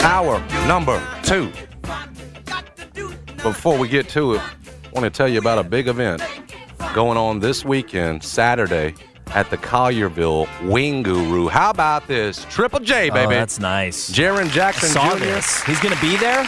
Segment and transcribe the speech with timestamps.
[0.00, 1.52] Hour number two.
[3.42, 6.22] Before we get to it, I want to tell you about a big event
[6.94, 8.94] going on this weekend, Saturday,
[9.28, 11.48] at the Collierville Wing Guru.
[11.48, 12.44] How about this?
[12.48, 13.34] Triple J, oh, baby.
[13.34, 14.10] Oh, that's nice.
[14.10, 15.24] Jaren Jackson Saw Jr.
[15.24, 15.62] this.
[15.64, 16.42] He's going to be there?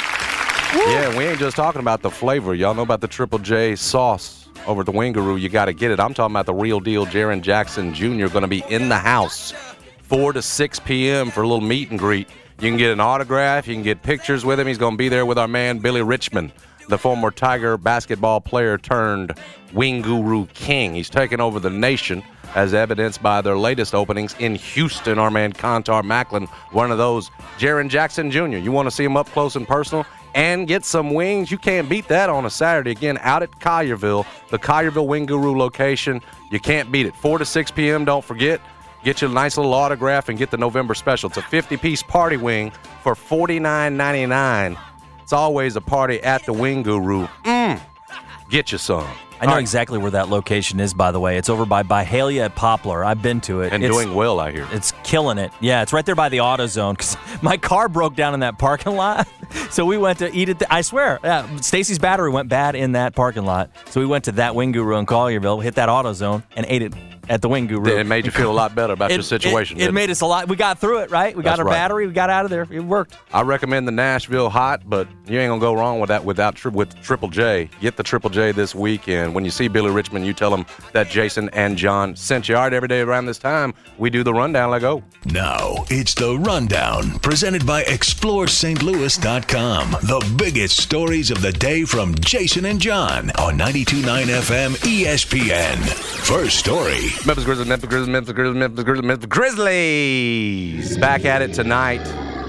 [0.74, 2.54] Yeah, we ain't just talking about the flavor.
[2.54, 5.41] Y'all know about the Triple J sauce over at the Wingaroo.
[5.41, 5.98] You got to get it.
[5.98, 7.06] I'm talking about the real deal.
[7.06, 8.28] Jaren Jackson Jr.
[8.28, 9.52] going to be in the house
[10.02, 11.30] 4 to 6 p.m.
[11.30, 12.28] for a little meet and greet.
[12.60, 13.68] You can get an autograph.
[13.68, 14.66] You can get pictures with him.
[14.66, 16.52] He's going to be there with our man Billy Richmond,
[16.88, 19.32] the former Tiger basketball player turned
[19.72, 20.92] Wing Guru King.
[20.94, 22.20] He's taken over the nation
[22.56, 25.20] as evidenced by their latest openings in Houston.
[25.20, 27.30] Our man Contar Macklin, one of those.
[27.58, 28.56] Jaren Jackson Jr.
[28.56, 30.04] You want to see him up close and personal?
[30.34, 31.50] and get some wings.
[31.50, 32.90] You can't beat that on a Saturday.
[32.90, 36.20] Again, out at Collierville, the Collierville Wing Guru location.
[36.52, 37.16] You can't beat it.
[37.16, 38.60] 4 to 6 p.m., don't forget.
[39.04, 41.28] Get you a nice little autograph and get the November special.
[41.28, 44.78] It's a 50 piece party wing for $49.99.
[45.22, 47.26] It's always a party at the Wing Guru.
[47.44, 47.80] Mmm.
[48.50, 49.06] Get you some.
[49.41, 49.60] I know right.
[49.60, 51.36] exactly where that location is, by the way.
[51.36, 53.04] It's over by Byhalia at Poplar.
[53.04, 53.72] I've been to it.
[53.72, 54.66] And it's, doing well, I hear.
[54.72, 55.53] It's killing it.
[55.60, 58.59] Yeah, it's right there by the auto zone because my car broke down in that
[58.59, 59.28] parking lot.
[59.70, 60.62] So we went to eat it.
[60.70, 63.70] I swear, yeah, Stacy's battery went bad in that parking lot.
[63.91, 66.82] So we went to that Wing Guru in Collierville, hit that auto zone, and ate
[66.82, 66.94] it
[67.28, 67.97] at the Wing Guru.
[67.99, 69.77] It made you feel a lot better about your situation.
[69.77, 70.49] It, it didn't made us a lot.
[70.49, 71.37] We got through it, right?
[71.37, 71.72] We got That's our right.
[71.72, 72.06] battery.
[72.06, 72.66] We got out of there.
[72.71, 73.16] It worked.
[73.33, 76.72] I recommend the Nashville Hot, but you ain't gonna go wrong with that without tri-
[76.72, 77.69] with Triple J.
[77.81, 79.34] Get the Triple J this weekend.
[79.34, 82.56] When you see Billy Richmond, you tell him that Jason and John sent you.
[82.56, 84.71] All right, every day around this time, we do the rundown.
[84.71, 85.03] Let go.
[85.27, 89.91] Now it's the rundown presented by ExploreSt.Louis.com.
[90.03, 95.77] The biggest stories of the day from Jason and John on 92.9 FM ESPN.
[96.27, 97.09] First story.
[97.26, 100.98] Memphis Grizzlies, Memphis Grizzlies, Memphis Grizzlies, Memphis Grizzlies, Memphis Grizzlies.
[100.98, 102.00] Back at it tonight.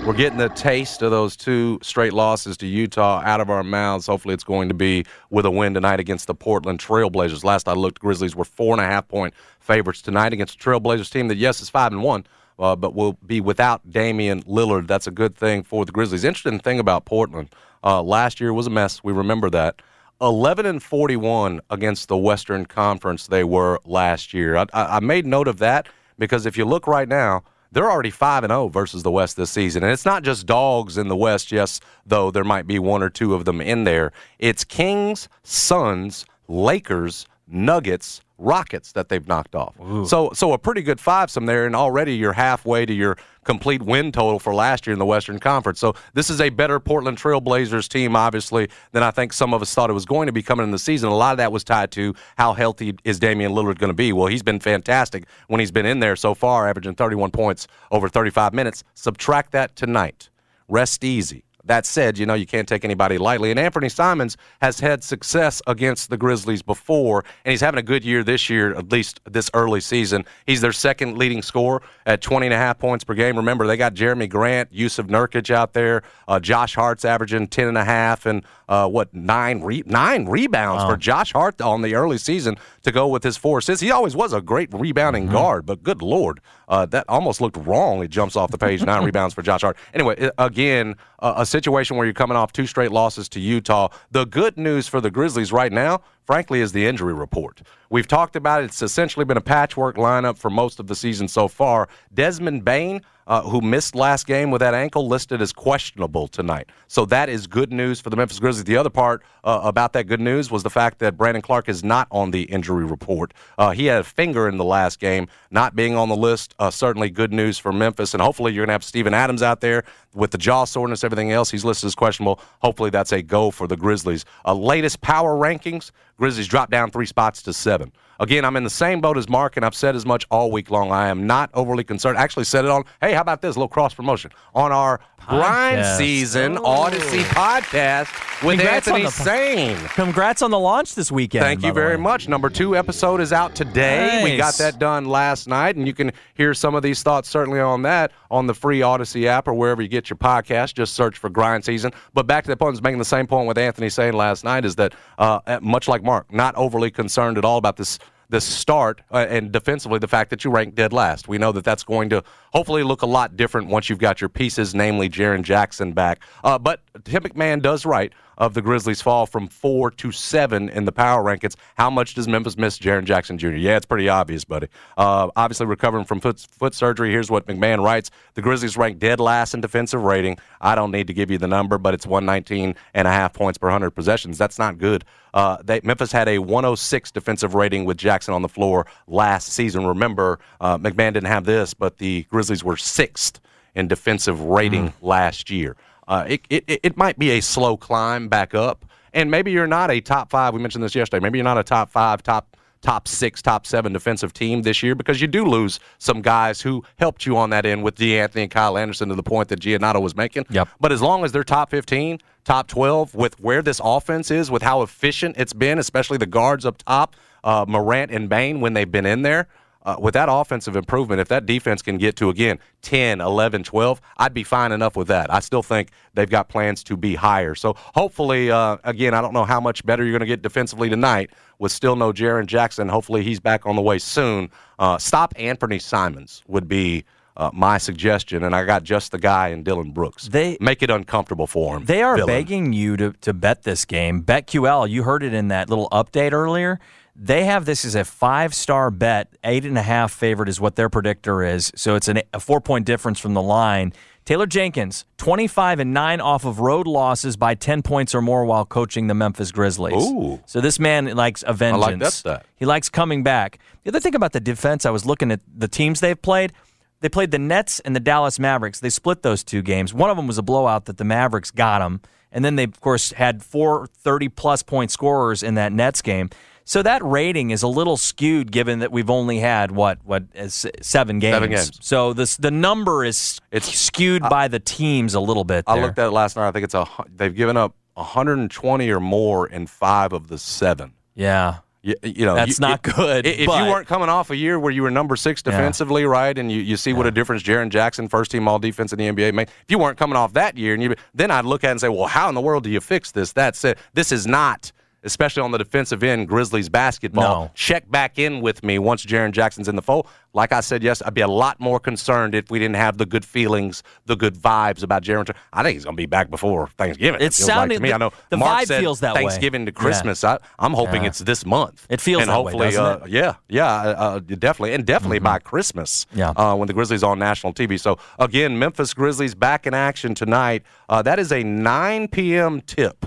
[0.05, 4.05] We're getting the taste of those two straight losses to Utah out of our mouths.
[4.05, 7.43] Hopefully, it's going to be with a win tonight against the Portland Trailblazers.
[7.43, 11.11] Last I looked, Grizzlies were four and a half point favorites tonight against a Trailblazers
[11.11, 12.25] team that, yes, is five and one,
[12.59, 14.87] uh, but will be without Damian Lillard.
[14.87, 16.23] That's a good thing for the Grizzlies.
[16.23, 17.49] Interesting thing about Portland.
[17.83, 19.03] Uh, last year was a mess.
[19.03, 19.81] We remember that.
[20.21, 24.57] 11 and 41 against the Western Conference they were last year.
[24.57, 25.87] I, I made note of that
[26.17, 29.51] because if you look right now, they're already 5 and 0 versus the West this
[29.51, 29.83] season.
[29.83, 33.09] And it's not just dogs in the West, yes, though there might be one or
[33.09, 34.11] two of them in there.
[34.39, 39.75] It's Kings, Suns, Lakers, Nuggets, Rockets that they've knocked off.
[40.07, 44.11] So so a pretty good fivesome there, and already you're halfway to your complete win
[44.11, 45.79] total for last year in the Western Conference.
[45.79, 49.73] So this is a better Portland Trailblazers team, obviously, than I think some of us
[49.73, 51.09] thought it was going to be coming in the season.
[51.09, 54.13] A lot of that was tied to how healthy is Damian Lillard going to be.
[54.13, 58.07] Well, he's been fantastic when he's been in there so far, averaging 31 points over
[58.07, 58.83] 35 minutes.
[58.93, 60.29] Subtract that tonight.
[60.67, 61.43] Rest easy.
[61.69, 63.51] That said, you know, you can't take anybody lightly.
[63.51, 68.03] And Anthony Simons has had success against the Grizzlies before, and he's having a good
[68.03, 70.25] year this year, at least this early season.
[70.47, 73.37] He's their second leading scorer at 20 and a half points per game.
[73.37, 76.01] Remember, they got Jerami Grant, Jusuf Nurkic out there.
[76.27, 80.83] Uh, Josh Hart's averaging 10 and a half and, uh, what, nine, re- nine rebounds
[80.85, 83.81] for Josh Hart on the early season to go with his four assists.
[83.81, 86.39] He always was a great rebounding guard, but good Lord,
[86.69, 88.03] uh, that almost looked wrong.
[88.03, 88.83] It jumps off the page.
[88.83, 89.77] Nine rebounds for Josh Hart.
[89.93, 93.89] Anyway, again, uh, a situation where you're coming off two straight losses to Utah.
[94.11, 97.63] The good news for the Grizzlies right now, frankly, is the injury report.
[97.89, 98.65] We've talked about it.
[98.65, 101.89] It's essentially been a patchwork lineup for most of the season so far.
[102.13, 106.69] Desmond Bane, uh, who missed last game with that ankle, listed as questionable tonight.
[106.87, 108.65] So that is good news for the Memphis Grizzlies.
[108.65, 111.83] The other part uh, about that good news was the fact that Brandon Clarke is
[111.83, 113.33] not on the injury report.
[113.57, 116.53] Uh, he had a finger in the last game, not being on the list.
[116.59, 119.61] Uh, certainly good news for Memphis, and hopefully you're going to have Steven Adams out
[119.61, 119.83] there
[120.13, 121.49] with the jaw soreness, everything else.
[121.51, 122.39] He's listed as questionable.
[122.61, 124.25] Hopefully that's a go for the Grizzlies.
[124.45, 127.91] Uh, latest power rankings: Grizzlies dropped down three spots to seven.
[128.19, 130.69] Again, I'm in the same boat as Mark, and I've said as much all week
[130.69, 130.91] long.
[130.91, 132.17] I am not overly concerned.
[132.17, 133.55] I actually said it on, hey, how about this?
[133.55, 134.31] A little cross promotion.
[134.53, 138.07] On our grind season Odyssey podcast
[138.45, 139.77] with Congrats on Anthony the- Sane.
[139.89, 141.43] Congrats on the launch this weekend.
[141.45, 142.01] Thank you very way.
[142.01, 142.27] much.
[142.27, 144.21] Number two episode is out today.
[144.23, 147.61] We got that done last night, and you can hear some of these thoughts certainly
[147.61, 150.73] on that on the free Odyssey app or wherever you get your podcast.
[150.73, 151.91] Just search for Grind Season.
[152.13, 154.43] But back to the point, I was making the same point with Anthony saying last
[154.43, 158.43] night is that uh, much like Mark, not overly concerned at all about this this
[158.43, 161.27] start uh, and defensively the fact that you rank dead last.
[161.27, 162.23] We know that that's going to
[162.53, 166.21] hopefully look a lot different once you've got your pieces, namely Jaren Jackson back.
[166.43, 170.85] Uh, but Tim McMahon does right of the Grizzlies fall from four to seven in
[170.85, 171.55] the power rankings.
[171.77, 173.49] How much does Memphis miss Jaren Jackson Jr.?
[173.49, 174.67] Yeah, it's pretty obvious, buddy.
[174.97, 177.11] Uh, obviously recovering from foot, foot surgery.
[177.11, 180.37] Here's what McMahon writes: The Grizzlies rank dead last in defensive rating.
[180.61, 183.57] I don't need to give you the number, but it's 119 and a half points
[183.57, 184.37] per 100 possessions.
[184.37, 185.03] That's not good.
[185.33, 189.85] Uh, they, Memphis had a 106 defensive rating with Jackson on the floor last season.
[189.85, 193.39] Remember, uh, McMahon didn't have this, but the Grizzlies were sixth
[193.75, 195.75] in defensive rating last year.
[196.07, 199.67] Uh, it, it, it it might be a slow climb back up, and maybe you're
[199.67, 200.53] not a top five.
[200.53, 201.21] We mentioned this yesterday.
[201.21, 204.95] Maybe you're not a top five, top top six, top seven defensive team this year
[204.95, 208.51] because you do lose some guys who helped you on that end with DeAnthony and
[208.51, 210.45] Kyle Anderson to the point that Giannato was making.
[210.49, 210.69] Yep.
[210.79, 214.61] But as long as they're top 15, top 12, with where this offense is, with
[214.61, 218.91] how efficient it's been, especially the guards up top, uh, Morant and Bane when they've
[218.91, 219.47] been in there,
[219.89, 224.01] uh, with that offensive improvement, if that defense can get to, again, 10, 11, 12,
[224.17, 225.33] I'd be fine enough with that.
[225.33, 227.55] I still think they've got plans to be higher.
[227.55, 230.89] So hopefully, uh, again, I don't know how much better you're going to get defensively
[230.89, 232.87] tonight with still no Jaren Jackson.
[232.87, 234.51] Hopefully, he's back on the way soon.
[234.77, 237.05] Uh, stop Anthony Simons would be.
[237.37, 240.27] Uh, my suggestion, and I got just the guy in Dillon Brooks.
[240.27, 241.85] They- make it uncomfortable for him.
[241.85, 244.23] They are begging you to, to bet this game.
[244.23, 246.81] BetQL, you heard it in that little update earlier.
[247.21, 249.27] They have this as a five star bet.
[249.43, 251.69] Eight and a half favorite is what their predictor is.
[251.75, 253.91] So it's an, a four point difference from the line.
[254.23, 258.63] Taylor Jenkins, 25 and 9 off of road losses by 10 points or more while
[258.63, 260.05] coaching the Memphis Grizzlies.
[260.05, 260.39] Ooh.
[260.45, 261.83] So this man likes a vengeance.
[261.83, 262.45] I like that stat.
[262.55, 263.59] He likes coming back.
[263.83, 266.53] The other thing about the defense, I was looking at the teams they've played.
[267.01, 268.79] They played the Nets and the Dallas Mavericks.
[268.79, 269.93] They split those two games.
[269.93, 272.01] One of them was a blowout that the Mavericks got them.
[272.31, 276.29] And then they, of course, had four 30 plus point scorers in that Nets game.
[276.69, 280.43] So that rating is a little skewed given that we've only had, what, what, uh,
[280.43, 281.33] is seven games.
[281.33, 281.71] Seven games.
[281.81, 285.63] So this, the number is It's- skewed by the teams a little bit.
[285.65, 285.85] I there.
[285.87, 286.47] looked at it last night.
[286.47, 286.85] I think it's a
[287.15, 290.93] they've given up 120 or more in five of the seven.
[291.15, 291.55] Yeah.
[291.81, 294.35] You, you know, That's you- not good, i- If but- you weren't coming off a
[294.35, 297.41] year where you were number six defensively, right, and you, you see what a difference
[297.41, 299.47] Jaren Jackson, first team All Defense in the NBA, made.
[299.47, 301.81] If you weren't coming off that year, and you, then I'd look at it and
[301.81, 303.33] say, well, how in the world do you fix this?
[303.33, 303.79] That's it.
[303.95, 304.71] This is not.
[305.03, 307.45] Especially on the defensive end, Grizzlies basketball.
[307.45, 307.51] No.
[307.53, 310.07] Check back in with me once Jaren Jackson's in the fold.
[310.33, 313.05] Like I said, yes, I'd be a lot more concerned if we didn't have the
[313.05, 315.27] good feelings, the good vibes about Jaren.
[315.27, 317.19] Ja- I think he's going to be back before Thanksgiving.
[317.19, 317.89] It's like sounding- to me.
[317.89, 319.21] the- I know the Mark vibe said feels that way.
[319.21, 319.79] Thanksgiving to Yeah.
[319.81, 320.23] Christmas.
[320.23, 321.07] I, I'm hoping Yeah.
[321.09, 321.87] it's this month.
[321.89, 323.09] It feels and that way, hopefully, doesn't uh, it?
[323.11, 326.05] yeah, yeah, uh, uh, definitely, and definitely by Christmas.
[326.13, 326.29] Yeah.
[326.35, 327.79] uh, when the Grizzlies on national TV.
[327.79, 330.63] So again, Memphis Grizzlies back in action tonight.
[330.87, 332.61] Uh, that is a 9 p.m.
[332.61, 333.05] tip.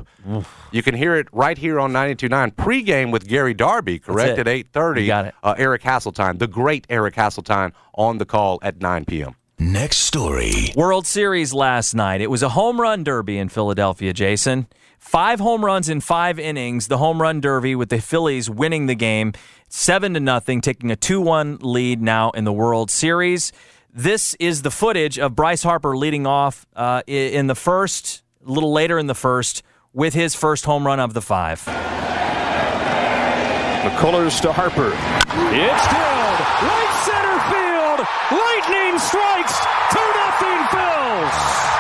[0.71, 3.99] You can hear it right here on 92.9 pregame with Gary Darby.
[3.99, 5.07] Correct at 8:30.
[5.09, 5.35] Got it.
[5.43, 9.35] Uh, Eric Hasseltine, the great Eric Hasseltine, on the call at 9 p.m.
[9.59, 10.73] Next story.
[10.75, 12.21] World Series last night.
[12.21, 14.67] It was a home run derby in Philadelphia, Jason.
[14.99, 16.89] Five home runs in five innings.
[16.89, 19.33] The home run derby with the Phillies winning the game,
[19.69, 23.53] seven to nothing, taking a two-one lead now in the World Series.
[23.93, 28.73] This is the footage of Bryce Harper leading off uh, in the first, a little
[28.73, 31.61] later in the first, with his first home run of the five.
[33.83, 34.93] McCullers to Harper.
[35.51, 36.41] It's filled.
[36.63, 38.22] Right center field.
[38.33, 39.59] Lightning strikes.
[39.93, 41.72] 2 nothing Phils.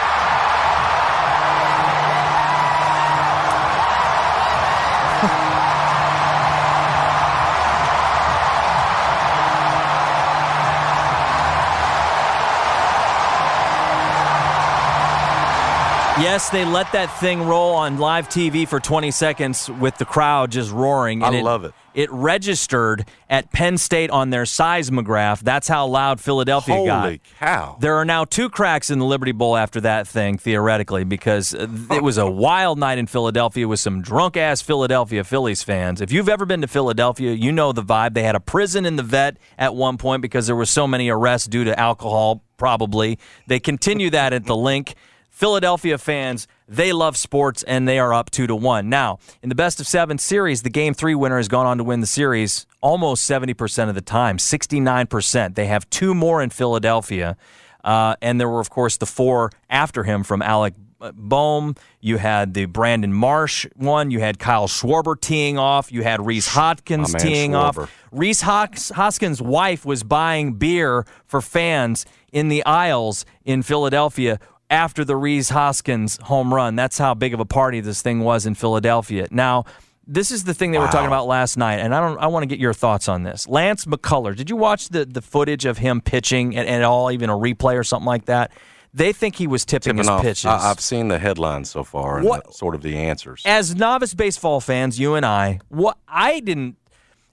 [16.23, 20.53] Yes, they let that thing roll on live TV for 20 seconds with the crowd
[20.53, 21.21] just roaring.
[21.25, 21.75] I love it.
[21.95, 25.41] It registered at Penn State on their seismograph.
[25.41, 27.03] That's how loud Philadelphia got.
[27.03, 27.77] Holy cow.
[27.81, 31.67] There are now two cracks in the Liberty Bell after that thing, theoretically, because uh,
[31.91, 36.01] it was a wild night in Philadelphia with some drunk ass Philadelphia Phillies fans.
[36.01, 38.15] If you've ever been to Philadelphia, you know the vibe.
[38.15, 41.09] They had a prison in the vet at one point because there were so many
[41.09, 43.19] arrests due to alcohol, probably.
[43.49, 44.95] They continue that at the link.
[45.33, 48.89] Philadelphia fans, they love sports and they are up two to one.
[48.91, 51.85] Now, in the best of seven series, the game three winner has gone on to
[51.85, 55.55] win the series almost 70% of the time, 69%.
[55.55, 57.37] They have two more in Philadelphia.
[57.83, 60.75] Uh, and there were, of course, the four after him from Alec
[61.15, 61.75] Bohm.
[62.01, 64.11] You had the Brandon Marsh one.
[64.11, 65.91] You had Kyle Schwarber teeing off.
[65.91, 67.83] You had Rhys Hoskins teeing Schwarber.
[67.85, 68.07] off.
[68.13, 74.39] Rhys Hos- Hoskins' wife was buying beer for fans in the aisles in Philadelphia
[74.73, 76.75] after the Rhys Hoskins home run.
[76.75, 79.29] That's how big of a party this thing was in Philadelphia.
[79.31, 79.65] Now,
[80.07, 82.19] this is the thing they were talking about last night, and I don't.
[82.19, 83.47] I want to get your thoughts on this.
[83.47, 87.31] Lance McCullers, did you watch the the footage of him pitching at, at all, even
[87.31, 88.51] a replay or something like that?
[88.95, 90.21] They think he was tipping, Tipping his off.
[90.23, 90.45] pitches.
[90.45, 93.43] I, I've seen the headlines so far and What- the- sort of the answers.
[93.47, 96.77] as novice baseball fans, you and I, what I didn't,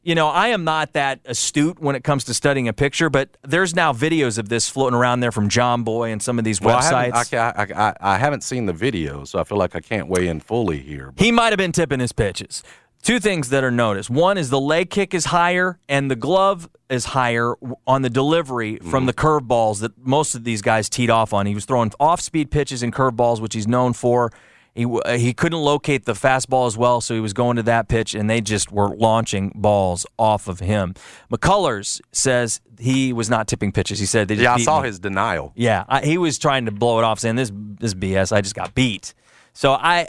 [0.03, 3.37] you know, I am not that astute when it comes to studying a picture, but
[3.43, 6.77] there's now videos of this floating around there from Jomboy and some of these well,
[6.77, 7.31] I websites.
[7.31, 10.07] haven't, I, I, I, I haven't seen the video, so I feel like I can't
[10.07, 11.13] weigh in fully here.
[11.17, 12.63] he might have been tipping his pitches.
[13.01, 14.09] Two things that are noticed.
[14.09, 17.55] One is the leg kick is higher and the glove is higher
[17.87, 19.47] on the delivery from the mm-hmm.
[19.47, 21.45] curveballs that most of these guys teed off on.
[21.45, 24.31] He was throwing off-speed pitches and curveballs, which he's known for.
[24.79, 27.89] He uh, he couldn't locate the fastball as well, so he was going to that
[27.89, 30.93] pitch, and they just were launching balls off of him.
[31.31, 33.99] McCullers says he was not tipping pitches.
[33.99, 34.87] He said they just Yeah, I saw me.
[34.87, 35.51] his denial.
[35.55, 38.31] Yeah, I, he was trying to blow it off, saying this this BS.
[38.31, 39.13] I just got beat.
[39.53, 40.07] So I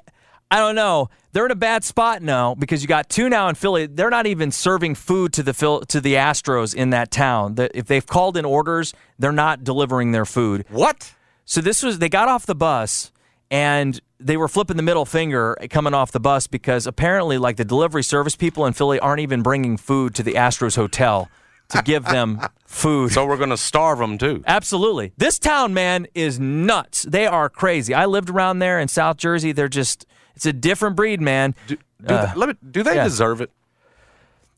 [0.53, 1.11] I don't know.
[1.33, 3.87] They're in a bad spot now because you got two now in Philly.
[3.87, 7.55] They're not even serving food to the Phil, to the Astros in that town.
[7.75, 10.65] If they've called in orders, they're not delivering their food.
[10.69, 11.15] What?
[11.45, 13.12] So this was they got off the bus
[13.50, 17.57] and they were flipping the middle finger eh, coming off the bus because apparently like
[17.57, 21.29] the delivery service people in Philly aren't even bringing food to the Astros hotel
[21.71, 23.12] to give them food.
[23.12, 24.43] So we're going to starve them too.
[24.47, 25.12] Absolutely.
[25.17, 27.03] This town, man, is nuts.
[27.03, 27.95] They are crazy.
[27.95, 29.53] I lived around there in South Jersey.
[29.53, 31.55] They're just, it's a different breed, man.
[31.67, 33.05] Do, do, they, uh, me, do they yeah.
[33.05, 33.50] deserve it?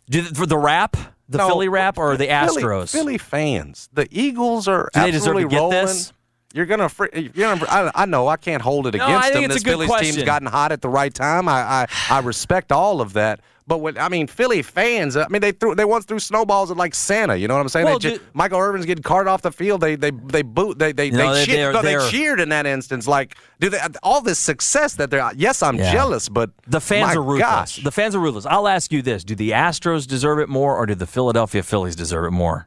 [0.08, 0.96] Do, for the rap,
[1.28, 2.92] the No, Philly rap, or the Astros?
[2.92, 3.88] Philly fans.
[3.92, 5.86] The Eagles are Do they deserve absolutely to get rolling.
[5.86, 6.12] this?
[6.54, 7.64] You're gonna, fr- you're gonna.
[7.68, 9.48] I, I know I can't hold it No, against them.
[9.48, 10.14] This Phillies question.
[10.14, 11.48] team's gotten hot at the right time.
[11.48, 13.40] I, I, I respect all of that.
[13.64, 16.76] But when I mean Philly fans, I mean they threw they once threw snowballs at
[16.76, 17.36] like Santa.
[17.36, 17.86] You know what I'm saying?
[17.86, 19.80] Well, they ju- Michael Irvin's getting carted off the field.
[19.80, 20.80] They they they boot.
[20.80, 23.06] They they No, they, they- cheer- they're- no, they cheered in that instance.
[23.06, 25.30] Like do they all this success that they're?
[25.36, 25.92] Yes, I'm Yeah.
[25.92, 27.38] jealous, but The fans are ruthless.
[27.76, 27.76] Gosh.
[27.84, 28.46] The fans are ruthless.
[28.46, 31.94] I'll ask you this: Do the Astros deserve it more, or do the Philadelphia Phillies
[31.94, 32.66] deserve it more?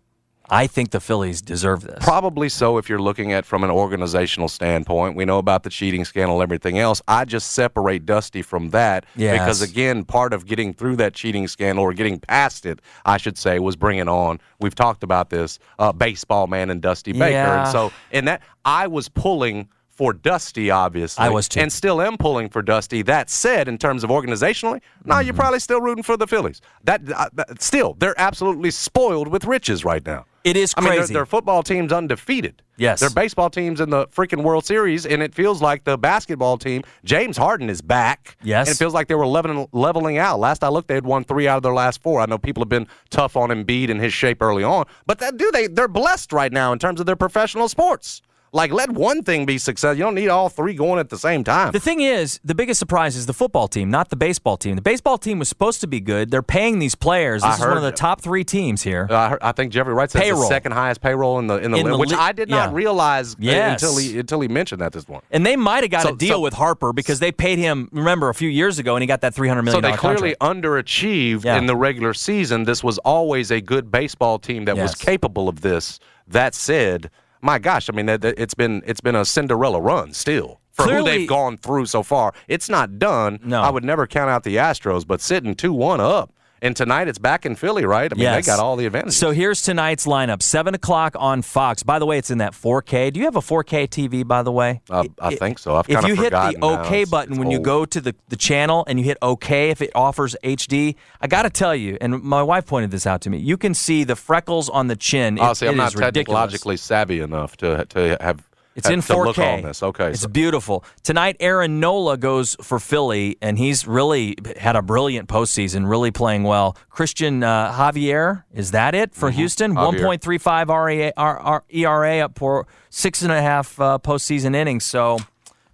[0.49, 1.97] I think the Phillies deserve this.
[2.03, 5.15] Probably so if you're looking at from an organizational standpoint.
[5.15, 7.01] We know about the cheating scandal and everything else.
[7.07, 9.39] I just separate Dusty from that Yes.
[9.39, 13.37] because again, part of getting through that cheating scandal or getting past it, I should
[13.37, 14.39] say, was bringing on.
[14.59, 17.63] We've talked about this uh, baseball man and Dusty Baker, Yeah.
[17.63, 19.69] and so and that I was pulling.
[19.97, 21.61] For Dusty, obviously, I was too.
[21.61, 23.01] and still am pulling for Dusty.
[23.01, 25.25] That said, in terms of organizationally, no, Mm-hmm.
[25.25, 26.59] you're probably still rooting for the Phillies.
[26.83, 30.25] That, uh, that still, they're absolutely spoiled with riches right now.
[30.45, 32.61] It is I mean, their, their football team's undefeated.
[32.77, 32.99] Yes.
[32.99, 36.83] Their baseball team's in the freaking World Series, and it feels like the basketball team,
[37.03, 38.37] James Harden is back.
[38.43, 38.67] Yes.
[38.67, 40.39] And it feels like they were leveling, leveling out.
[40.39, 42.21] Last I looked, they had won three out of their last four.
[42.21, 45.35] I know people have been tough on Embiid and his shape early on, but that
[45.37, 48.21] do they they're blessed right now in terms of their professional sports.
[48.55, 49.97] Like let one thing be successful.
[49.97, 51.73] You don't need all three going at the same time.
[51.73, 54.77] The thing is, the biggest surprise is the football team, not the baseball team.
[54.77, 56.31] The baseball team was supposed to be good.
[56.31, 57.41] They're paying these players.
[57.41, 59.07] This I is one of the top three teams here.
[59.09, 61.71] Uh, I, heard- I think Jeffrey Wright says the second highest payroll in the in
[61.71, 62.75] the, In league, the which I did not yeah.
[62.75, 63.83] realize uh, Yes.
[63.83, 65.27] until he until he mentioned that this morning.
[65.31, 67.89] And they might have got So- a deal so- with Harper because they paid him,
[67.91, 70.63] remember, a few years ago, and he got that $300 million So they clearly contract.
[70.63, 71.57] underachieved Yeah.
[71.57, 72.63] in the regular season.
[72.63, 75.99] This was always a good baseball team that was capable of this.
[76.25, 77.11] That said,
[77.45, 81.29] my gosh, I mean, it's been it's been a Cinderella run still for who they've
[81.29, 82.33] gone through so far.
[82.47, 83.39] It's not done.
[83.43, 83.61] No.
[83.61, 86.33] I would never count out the Astros, but sitting two one up,
[86.65, 88.11] and tonight it's back in Philly, right?
[88.11, 88.45] I mean, Yes.
[88.45, 89.17] they got all the advantages.
[89.17, 91.83] So here's tonight's lineup 7 o'clock on Fox.
[91.83, 93.11] By the way, it's in that 4K.
[93.11, 94.81] Do you have a 4K TV, by the way?
[94.89, 95.75] Uh, I think so.
[95.75, 96.81] I've if you hit the forgotten now.
[96.83, 99.91] OK button when you go to the, the channel and you hit OK if it
[99.95, 103.37] offers HD, I got to tell you, and my wife pointed this out to me,
[103.37, 105.37] you can see the freckles on the chin.
[105.39, 106.13] Oh, It- see, I'm not ridiculous.
[106.25, 108.44] technologically savvy enough to to have
[108.75, 109.25] It's in to 4K.
[109.25, 109.81] look on this.
[109.81, 110.83] Okay, It's so- beautiful.
[111.01, 116.43] Tonight, Aaron Nola goes for Philly, and he's really had a brilliant postseason, really playing
[116.43, 116.75] well.
[116.93, 119.75] Cristian uh, Javier, is that it for Houston?
[119.75, 119.97] Mm-hmm.
[119.97, 120.19] Javier.
[120.19, 124.83] 1.35 REA, R, R, ERA up for six and a half uh, postseason innings.
[124.83, 125.19] So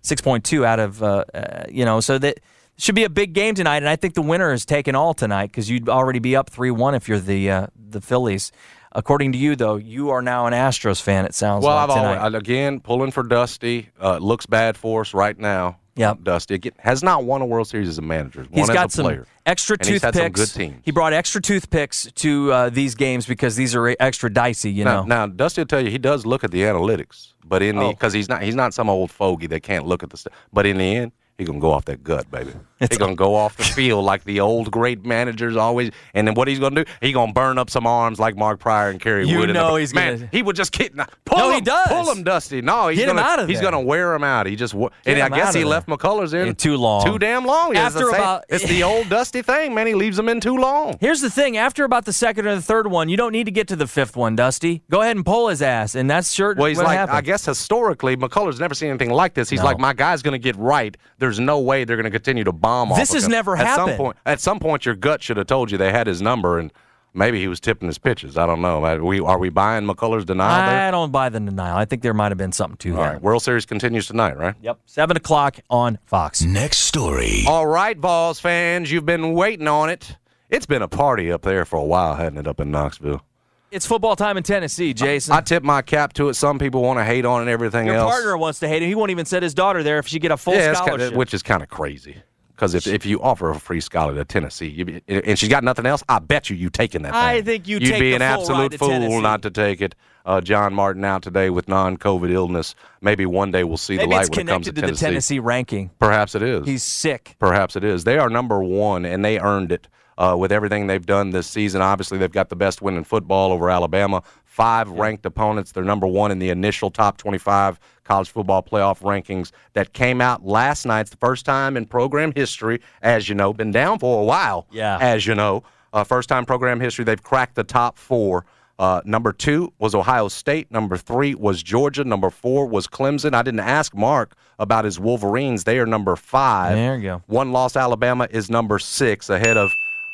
[0.03, 2.39] 6.2 out of, uh, uh, you know, so that
[2.77, 3.77] should be a big game tonight.
[3.77, 6.71] And I think the winner is taking all tonight because you'd already be up 3
[6.71, 8.51] 1 if you're the, uh, the Phillies.
[8.93, 11.69] According to you, though, you are now an Astros fan, it sounds like.
[11.89, 12.07] Well, like.
[12.17, 13.89] I've always, again pulling for Dusty.
[14.01, 15.77] Uh, looks bad for us right now.
[15.95, 16.23] Yep.
[16.23, 18.47] Dusty again, has not won a World Series as a manager.
[18.51, 19.27] He's won got as a some player.
[19.45, 20.39] extra And he's had toothpicks.
[20.39, 20.81] some good teams.
[20.85, 24.71] He brought extra toothpicks to uh, these games because these are extra dicey.
[24.71, 27.61] You now, know, now, Dusty will tell you he does look at the analytics, but
[27.61, 27.89] in the Oh.
[27.91, 30.33] because he's not he's not some old fogey that can't look at the stuff.
[30.53, 32.51] But in the end, he's gonna go off that gut, baby.
[32.89, 35.91] He's gonna go off the field like the old great managers always.
[36.15, 36.91] And then what he's gonna do?
[36.99, 39.49] He's gonna burn up some arms like Mark Prior and Kerry You Wood.
[39.49, 40.15] the- know he's man.
[40.15, 41.55] gonna- He would just keep pull No, him.
[41.57, 41.87] he does.
[41.89, 42.63] pull him, Dusty.
[42.63, 43.69] No, he's Get gonna out of he's there.
[43.69, 44.47] gonna wear him out.
[44.47, 45.95] He just wa- and I guess he of left there.
[45.95, 47.05] McCullers in In too long.
[47.05, 47.69] too damn long.
[47.73, 49.85] It's After the about- it's the old Dusty thing, man.
[49.85, 50.97] He leaves them in too long.
[50.99, 53.51] Here's the thing: after about the second or the third one, you don't need to
[53.51, 54.81] get to the fifth one, Dusty.
[54.89, 56.55] Go ahead and pull his ass, and that's sure.
[56.57, 57.17] Well, he's what like, happened.
[57.19, 59.51] I guess historically, McCullers never seen anything like this.
[59.51, 59.65] He's No.
[59.67, 60.97] like, my guy's going to get right.
[61.19, 62.89] There's no way they're going to continue to bomb.
[62.89, 63.89] This of has never at happened.
[63.89, 66.59] Some point, at some point, your gut should have told you they had his number,
[66.59, 66.71] and
[67.13, 68.37] maybe he was tipping his pitches.
[68.37, 68.83] I don't know.
[68.85, 70.87] Are we, are we buying McCullers' denial there?
[70.87, 71.77] I don't buy the denial.
[71.77, 73.13] I think there might have been something to All that.
[73.13, 74.55] right, World Series continues tonight, right?
[74.61, 76.41] Yep, seven o'clock on Fox.
[76.41, 77.43] Next story.
[77.47, 80.17] All right, Vols fans, you've been waiting on it.
[80.49, 83.23] It's been a party up there for a while, hasn't it, up in Knoxville?
[83.71, 85.33] It's football time in Tennessee, Jason.
[85.33, 86.33] I tip my cap to it.
[86.33, 88.11] Some people want to hate on it and everything Your else.
[88.11, 88.87] partner wants to hate it.
[88.87, 90.99] He won't even set his daughter there if she get a full yeah, scholarship.
[90.99, 92.17] kinda, which is kind of crazy.
[92.49, 95.63] Because if, if you offer a free scholarship to Tennessee, you, be- and she's got
[95.63, 97.13] nothing else, I bet you you taking that.
[97.15, 99.21] I think you You'd take be the an full absolute fool Tennessee.
[99.21, 99.95] not to take it.
[100.25, 102.75] Uh, John Martin out today with non-COVID illness.
[102.99, 104.87] Maybe one day we'll see Maybe the light when it comes to connected to the
[104.87, 105.05] Tennessee.
[105.05, 105.91] Tennessee ranking.
[105.97, 106.67] Perhaps it is.
[106.67, 107.35] He's sick.
[107.39, 108.03] Perhaps it is.
[108.03, 109.87] They are number one, and they earned it
[110.17, 111.81] uh, with everything they've done this season.
[111.81, 114.23] Obviously, they've got the best win in football over Alabama.
[114.45, 115.71] Five ranked opponents.
[115.71, 120.45] They're number one in the initial top 25 college football playoff rankings that came out
[120.45, 121.01] last night.
[121.01, 124.67] It's the first time in program history, as you know, been down for a while.
[124.71, 124.97] Yeah.
[124.99, 125.63] As you know,
[125.93, 128.45] uh, first time program history, they've cracked the top four.
[128.79, 130.71] Uh, number two was Ohio State.
[130.71, 132.03] Number three was Georgia.
[132.03, 133.35] Number four was Clemson.
[133.35, 135.65] I didn't ask Mark about his Wolverines.
[135.65, 136.75] They are number five.
[136.75, 137.23] There you go.
[137.27, 137.75] One loss.
[137.75, 139.71] Alabama is number six, ahead of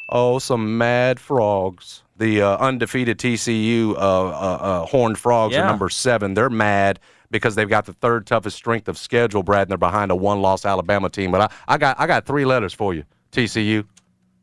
[0.09, 2.03] oh some mad frogs.
[2.17, 5.63] The uh, undefeated TCU uh, uh, uh, Horned Frogs Yeah.
[5.63, 6.33] are number seven.
[6.33, 10.09] They're mad because they've got the third toughest strength of schedule, Brad, and they're behind
[10.11, 11.31] a one-loss Alabama team.
[11.31, 13.03] But I, I got I got three letters for you.
[13.31, 13.85] TCU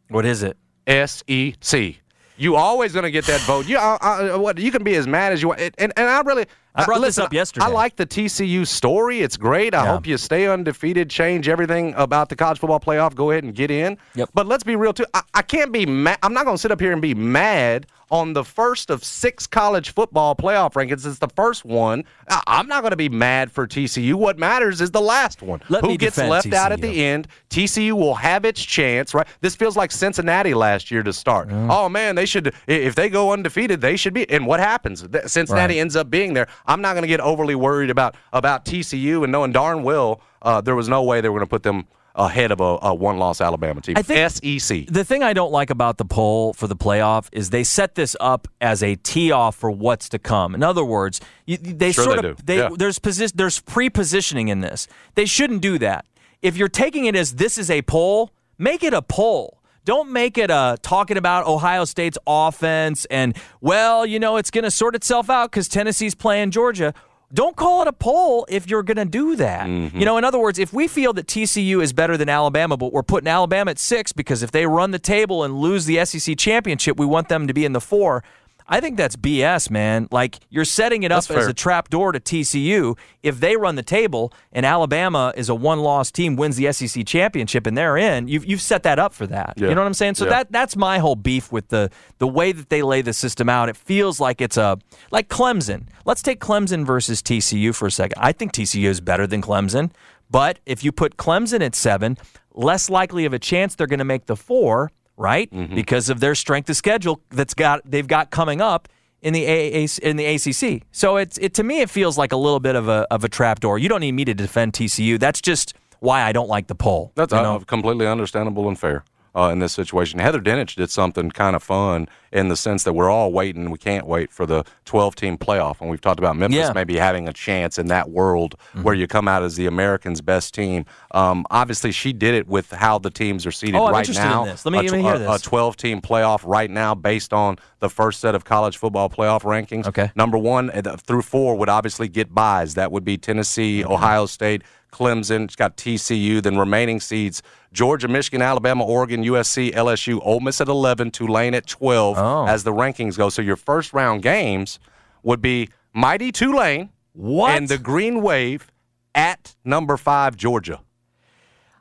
[0.09, 0.57] What is it?
[0.87, 1.99] S E C.
[2.37, 3.67] You always gonna get that vote.
[3.69, 4.59] You, uh, uh, what?
[4.59, 6.47] You can be as mad as you want, and and, and I really.
[6.77, 7.67] I brought uh, this up yesterday.
[7.67, 9.21] I like the TCU story.
[9.21, 9.75] It's great.
[9.77, 9.93] I Yeah.
[9.93, 13.15] hope you stay undefeated, change everything about the college football playoff.
[13.15, 13.97] Go ahead and get in.
[14.17, 14.31] Yep.
[14.35, 15.07] But let's be real too.
[15.15, 16.19] I, I can't be mad.
[16.25, 19.93] I'm not gonna sit up here and be mad on the first of six college
[19.93, 21.07] football playoff rankings.
[21.07, 22.05] It's the first one.
[22.47, 24.15] I'm not gonna be mad for TCU.
[24.15, 25.61] What matters is the last one.
[25.69, 27.29] Let Who gets left out at the end?
[27.51, 29.27] TCU will have its chance, right?
[29.41, 31.49] This feels like Cincinnati last year to start.
[31.51, 32.55] Oh man, they should.
[32.67, 34.29] If they go undefeated, they should be.
[34.31, 35.05] And what happens?
[35.27, 35.81] Cincinnati Right.
[35.81, 36.49] ends up being there.
[36.67, 40.61] I'm not going to get overly worried about about TCU and knowing darn well uh,
[40.61, 43.41] there was no way they were going to put them ahead of a, a one-loss
[43.41, 43.97] Alabama team.
[43.99, 44.87] I think- SEC.
[44.89, 48.17] The thing I don't like about the poll for the playoff is they set this
[48.21, 50.55] up as a tee off for what's to come.
[50.55, 52.43] In other words, you, they Sure sort they of do.
[52.45, 52.69] they Yeah.
[52.77, 54.87] there's posi- there's pre-positioning in this.
[55.17, 56.07] They shouldn't do that.
[56.43, 59.59] If you're taking it as this is a poll, make it a poll.
[59.85, 64.65] Don't make it a talking about Ohio State's offense and well, you know, it's going
[64.65, 66.95] to sort itself out because Tennessee's playing Georgia.
[67.35, 69.67] Don't call it a poll if you're going to do that.
[69.67, 69.99] Mm-hmm.
[69.99, 72.93] You know, in other words, if we feel that TCU is better than Alabama, but
[72.93, 76.39] we're putting Alabama at six because if they run the table and lose the SEC
[76.39, 78.23] championship, we want them to be in the four.
[78.67, 80.09] I think that's BS, man.
[80.11, 82.97] Like you're setting it up as a trap door to TCU.
[83.23, 87.67] If they run the table and Alabama is a one-loss team, wins the SEC championship,
[87.67, 89.55] and they're in, you've you've set that up for that.
[89.57, 89.69] Yeah.
[89.69, 90.15] You know what I'm saying?
[90.15, 90.31] So Yeah.
[90.31, 93.69] that that's my whole beef with the the way that they lay the system out.
[93.69, 94.79] It feels like it's a
[95.11, 95.87] like Clemson.
[96.07, 98.15] Let's take Clemson versus TCU for a second.
[98.23, 99.91] I think TCU is better than Clemson,
[100.31, 102.17] but if you put Clemson at seven,
[102.55, 105.51] less likely of a chance they're going to make the four, right?
[105.51, 105.75] Mm-hmm.
[105.75, 108.89] Because of their strength of schedule that's got they've got coming up
[109.23, 110.83] in the AAC, in the ACC.
[110.93, 113.29] So it's it to me it feels like a little bit of a of a
[113.29, 113.79] trapdoor.
[113.79, 115.19] You don't need me to defend TCU.
[115.19, 117.13] That's just why I don't like the poll.
[117.15, 117.61] That's you uh, know?
[117.61, 119.05] completely understandable and fair.
[119.37, 120.19] Uh, in this situation.
[120.21, 123.71] Heather Dinich did something kind of fun in the sense that we're all waiting.
[123.71, 125.81] We can't wait for the 12 team playoff.
[125.81, 126.73] And we've talked about Memphis Yeah.
[126.75, 130.55] maybe having a chance in that world where you come out as the Americans' best
[130.55, 130.85] team.
[131.13, 134.45] Um, obviously, she did it with how the teams are seated Oh, I'm right now.
[134.45, 134.65] this.
[134.65, 135.41] Let me- a, let me hear this.
[135.41, 139.43] a 12 team playoff right now based on the first set of college football playoff
[139.43, 139.87] rankings.
[139.87, 140.11] Okay.
[140.17, 142.75] Number one uh, through four would obviously get buys.
[142.75, 143.93] That would be Tennessee, Mm-hmm.
[143.93, 144.63] Ohio State,
[144.95, 145.45] Clemson.
[145.45, 146.41] It's got TCU.
[146.43, 151.67] Then remaining seeds Georgia, Michigan, Alabama, Oregon, USC, LSU, Ole Miss at 11, Tulane at
[151.67, 152.47] 12 Oh.
[152.47, 153.29] as the rankings go.
[153.29, 154.79] So your first round games
[155.25, 157.51] would be mighty Tulane What?
[157.57, 158.71] and the Green Wave
[159.15, 160.81] at number five, Georgia.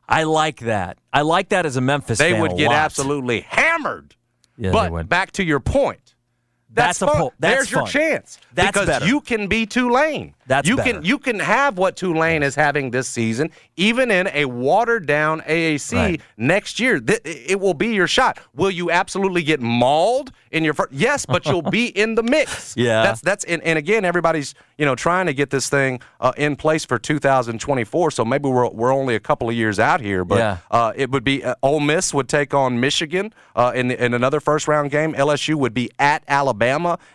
[0.09, 0.97] I like that.
[1.13, 2.75] I like that as a Memphis They would get lot.
[2.75, 4.15] absolutely hammered.
[4.57, 6.02] Yeah, but back to your point.
[6.73, 7.29] That's, That's a fun.
[7.39, 8.39] that's There's your chance.
[8.53, 9.05] That's because better.
[9.05, 10.33] you can be Tulane.
[10.45, 10.93] That's you better.
[10.93, 15.41] can you can have what Tulane is having this season, even in a watered down
[15.41, 16.21] AAC Right.
[16.35, 16.99] next year.
[16.99, 18.39] Th- it will be your shot.
[18.53, 20.91] Will you absolutely get mauled in your first?
[20.91, 22.75] Yes, but you'll be in the mix.
[22.75, 23.03] Yeah.
[23.03, 26.55] that's that's and, and again, everybody's you know trying to get this thing uh, in
[26.57, 28.11] place for 2024.
[28.11, 30.57] So maybe we're we're only a couple of years out here, but Yeah.
[30.71, 34.39] uh, it would be uh, Ole Miss would take on Michigan uh, in in another
[34.41, 35.13] first round game.
[35.13, 36.62] LSU would be at Alabama,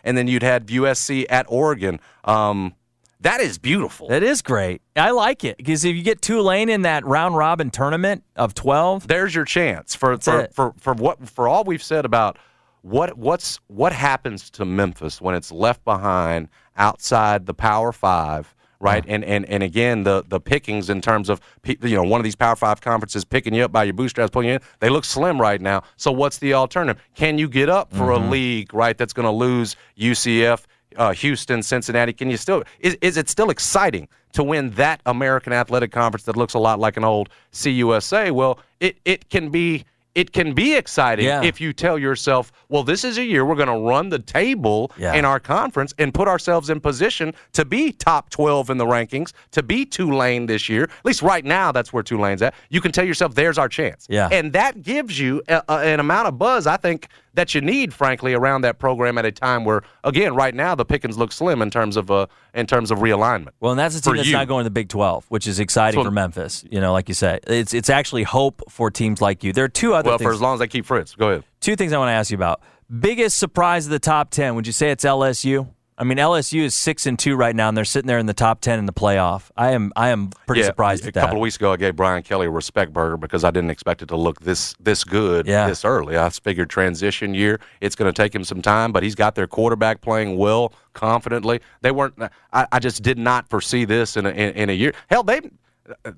[0.05, 2.01] and then you'd have USC at Oregon.
[2.25, 2.75] Um,
[3.21, 4.13] that is beautiful.
[4.13, 4.81] It is great.
[4.95, 9.09] I like it because if you get Tulane in that round robin tournament of 12,
[9.09, 12.39] There's your chance for for, for for what for all we've said about
[12.83, 18.55] what what's what happens to Memphis when it's left behind outside the Power Five.
[18.81, 22.25] Right, and, and and again, the the pickings in terms of you know one of
[22.25, 25.05] these Power Five conferences picking you up by your bootstraps, pulling you in, they look
[25.05, 25.83] slim right now.
[25.97, 27.03] So what's the alternative?
[27.17, 30.63] Can you get up for a league right that's going to lose UCF,
[30.97, 32.13] uh, Houston, Cincinnati?
[32.13, 36.37] Can you still is is it still exciting to win that American Athletic Conference that
[36.37, 38.31] looks a lot like an old CUSA?
[38.31, 39.87] Well, it it can be
[40.19, 41.43] it can be exciting Yeah.
[41.43, 44.91] if you tell yourself, well, this is a year we're going to run the table
[44.99, 45.15] Yeah.
[45.15, 49.33] in our conference and put ourselves in position to be top 12 in the rankings,
[49.53, 50.85] to be Tulane this year.
[50.85, 52.55] At least right now, that's where Tulane's at.
[52.69, 54.07] You can tell yourself, there's our chance.
[54.11, 54.29] Yeah.
[54.33, 57.07] And that gives you a, a- an amount of buzz, I think,
[57.39, 60.85] that you need, frankly, around that program at a time where, again, right now, the
[60.85, 63.51] pickings look slim in terms of uh, in terms of realignment.
[63.61, 64.35] well, and that's a team that's you.
[64.35, 66.65] not going to the Big 12, which is exciting So- for Memphis.
[66.71, 69.53] You know, like you say, it's it's actually hope for teams like you.
[69.53, 70.29] There are two other Well, things.
[70.29, 71.15] for as long as they keep Fritz.
[71.15, 71.45] Go ahead.
[71.61, 72.61] two things I want to ask you about.
[73.01, 75.69] Biggest surprise of the top 10, would you say it's LSU?
[76.01, 78.35] I mean, LSU is 6 and 2 right now and they're sitting there in the
[78.35, 79.51] top 10 in the playoff.
[79.57, 81.21] I am I am pretty surprised a at that.
[81.23, 84.03] couple of weeks ago, I gave Brian Kelly a respect burger because I didn't expect
[84.03, 85.67] it to look this this good Yeah.
[85.67, 86.17] this early.
[86.17, 89.49] I figured transition year, it's going to take him some time, but he's got their
[89.49, 91.61] quarterback playing well, confidently.
[91.81, 92.15] They weren't.
[92.53, 94.93] I, I just did not foresee this in a, in, in a year.
[95.11, 95.41] Hell, they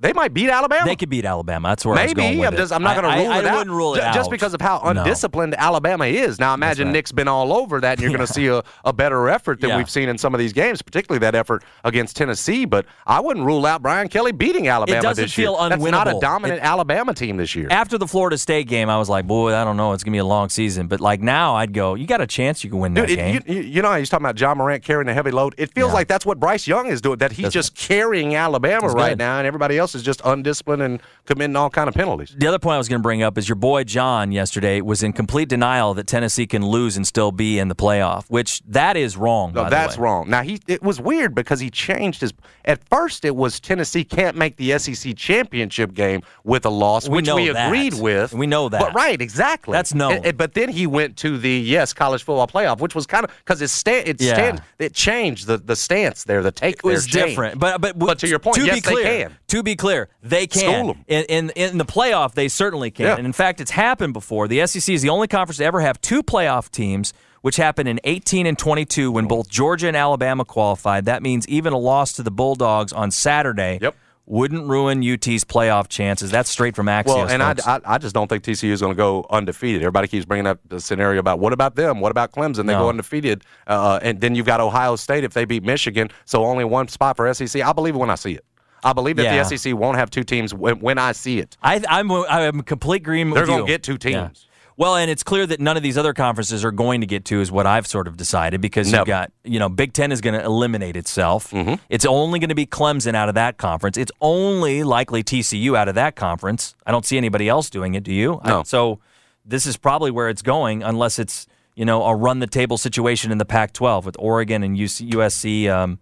[0.01, 0.85] they might beat Alabama.
[0.87, 1.69] They could beat Alabama.
[1.69, 3.39] That's where I was going Maybe with I'm just I'm not going to rule I,
[3.39, 3.57] it I out.
[3.59, 5.01] wouldn't rule it Ju- out just because of how No.
[5.03, 6.39] undisciplined Alabama is.
[6.39, 6.93] Now imagine right.
[6.93, 9.71] Nick's been all over that, and you're going to see a, a better effort than
[9.71, 9.77] Yeah.
[9.77, 12.65] we've seen in some of these games, particularly that effort against Tennessee.
[12.65, 15.47] But I wouldn't rule out Brian Kelly beating Alabama doesn't this year.
[15.49, 16.21] feel That's not a unwinnable.
[16.21, 17.69] dominant Alabama team this year.
[17.71, 19.93] After the Florida State game, I was like, boy, I don't know.
[19.93, 20.89] It's going to be a long season.
[20.89, 23.37] But like now, I'd go, you got a chance you can win that Dude, game.
[23.37, 25.55] it, you, you- you know, he's talking about Ja Morant carrying the heavy load.
[25.57, 25.95] It feels Yeah.
[25.95, 27.19] like that's what Bryce Young is doing.
[27.19, 29.19] That he's just carrying Alabama That's right good.
[29.19, 32.35] now, and everybody else is just undisciplined and committing all kind of penalties.
[32.37, 35.03] the other point I was going to bring up is your boy John yesterday was
[35.03, 38.97] in complete denial that Tennessee can lose and still be in the playoff, which that
[38.97, 39.53] is wrong.
[39.53, 40.29] No, by the that's wrong.
[40.31, 42.33] Now he it was weird because he changed his.
[42.65, 47.17] At first, it was Tennessee can't make the SEC championship game with a loss, We
[47.17, 47.67] which know we that.
[47.69, 48.33] agreed with.
[48.33, 48.81] We know that.
[48.81, 49.73] But right, exactly.
[49.73, 50.25] That's known.
[50.25, 53.31] And- but then he went to the yes college football playoff, which was kind of
[53.45, 54.35] because it stand it Yeah.
[54.35, 56.43] stand it changed the the stance there.
[56.43, 58.93] The take It was different, but but But to your point, to yes, be they
[58.93, 59.37] clear, can.
[59.51, 61.05] To be clear, they can.
[61.07, 63.07] In, in in the playoff, they certainly can.
[63.07, 63.17] Yeah.
[63.17, 64.49] And in fact, it's happened before.
[64.49, 68.01] The SEC is the only conference to ever have two playoff teams, which happened in
[68.05, 71.05] 18 and 22 when both Georgia and Alabama qualified.
[71.05, 73.79] That means even a loss to the Bulldogs on Saturday.
[73.83, 73.97] Yep.
[74.27, 76.31] Wouldn't ruin UT's playoff chances.
[76.31, 77.07] That's straight from Axios.
[77.07, 77.57] Well, and I.
[77.67, 79.83] I, I just don't think TCU is going to go undefeated.
[79.83, 81.99] Everybody keeps bringing up the scenario about what about them?
[81.99, 82.59] What about Clemson?
[82.67, 82.81] They No.
[82.85, 86.11] go undefeated, uh, and then you've got Ohio State if they beat Michigan.
[86.27, 87.61] So only one spot for SEC.
[87.61, 88.45] I believe it when I see it.
[88.83, 89.43] I believe that Yeah.
[89.43, 91.57] the SEC won't have two teams when, when I see it.
[91.63, 94.15] I, I'm I'm complete agreement They're gonna get two teams.
[94.15, 94.29] Yeah.
[94.77, 97.43] Well, and it's clear that none of these other conferences are going to get to,
[97.43, 99.01] is what I've sort of decided, because Never.
[99.03, 101.51] you've got, you know, Big Ten is going to eliminate itself.
[101.51, 101.75] Mm-hmm.
[101.91, 103.99] It's only going to be Clemson out of that conference.
[103.99, 106.75] It's only likely TCU out of that conference.
[106.87, 108.05] I don't see anybody else doing it.
[108.05, 108.41] Do you?
[108.43, 108.61] No.
[108.61, 109.01] I- so
[109.45, 113.31] this is probably where it's going, unless it's, you know, a run the table situation
[113.31, 115.69] in the Pac 12 with Oregon and UC, USC.
[115.69, 115.99] Um,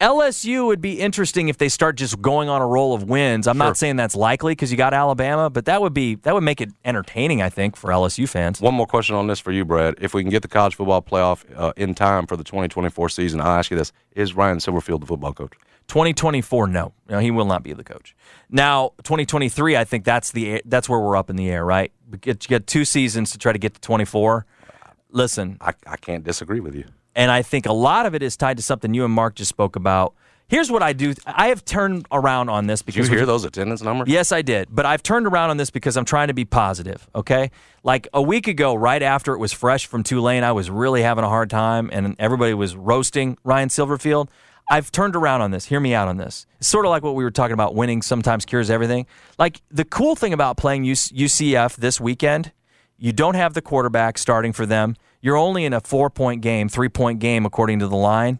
[0.00, 3.46] LSU would be interesting if they start just going on a roll of wins.
[3.46, 6.42] I'm not saying that's likely because you got Alabama, but that would be that would
[6.42, 7.40] make it entertaining.
[7.40, 8.60] I think for LSU fans.
[8.60, 9.94] One more question on this for you, Brad.
[9.98, 13.40] If we can get the college football playoff uh, in time for the 2024 season,
[13.40, 15.54] I'll ask you this: Is Ryan Silverfield the football coach?
[15.88, 18.16] 2024, no, no, he will not be the coach.
[18.50, 21.90] Now, 2023, I think that's the that's where we're up in the air, right?
[22.24, 24.44] You get two seasons to try to get to 24.
[25.10, 26.84] Listen, I, I can't disagree with you.
[27.16, 29.48] And I think a lot of it is tied to something you and Mark just
[29.48, 30.14] spoke about.
[30.48, 33.44] Here's what I do: I have turned around on this Did because you hear those
[33.44, 34.08] attendance numbers?
[34.08, 34.68] Yes, I did.
[34.70, 37.50] But I've turned around on this because I'm trying to be positive, okay?
[37.82, 41.24] Like a week ago, right after it was fresh from Tulane, I was really having
[41.24, 44.28] a hard time and everybody was roasting Ryan Silverfield.
[44.68, 45.66] I've turned around on this.
[45.66, 46.46] Hear me out on this.
[46.58, 49.06] It's sort of like what we were talking about winning sometimes cures everything.
[49.38, 52.52] Like the cool thing about playing UCF this weekend,
[52.98, 54.96] you don't have the quarterback starting for them.
[55.26, 58.38] You're only in a four point game, three point game, according to the line.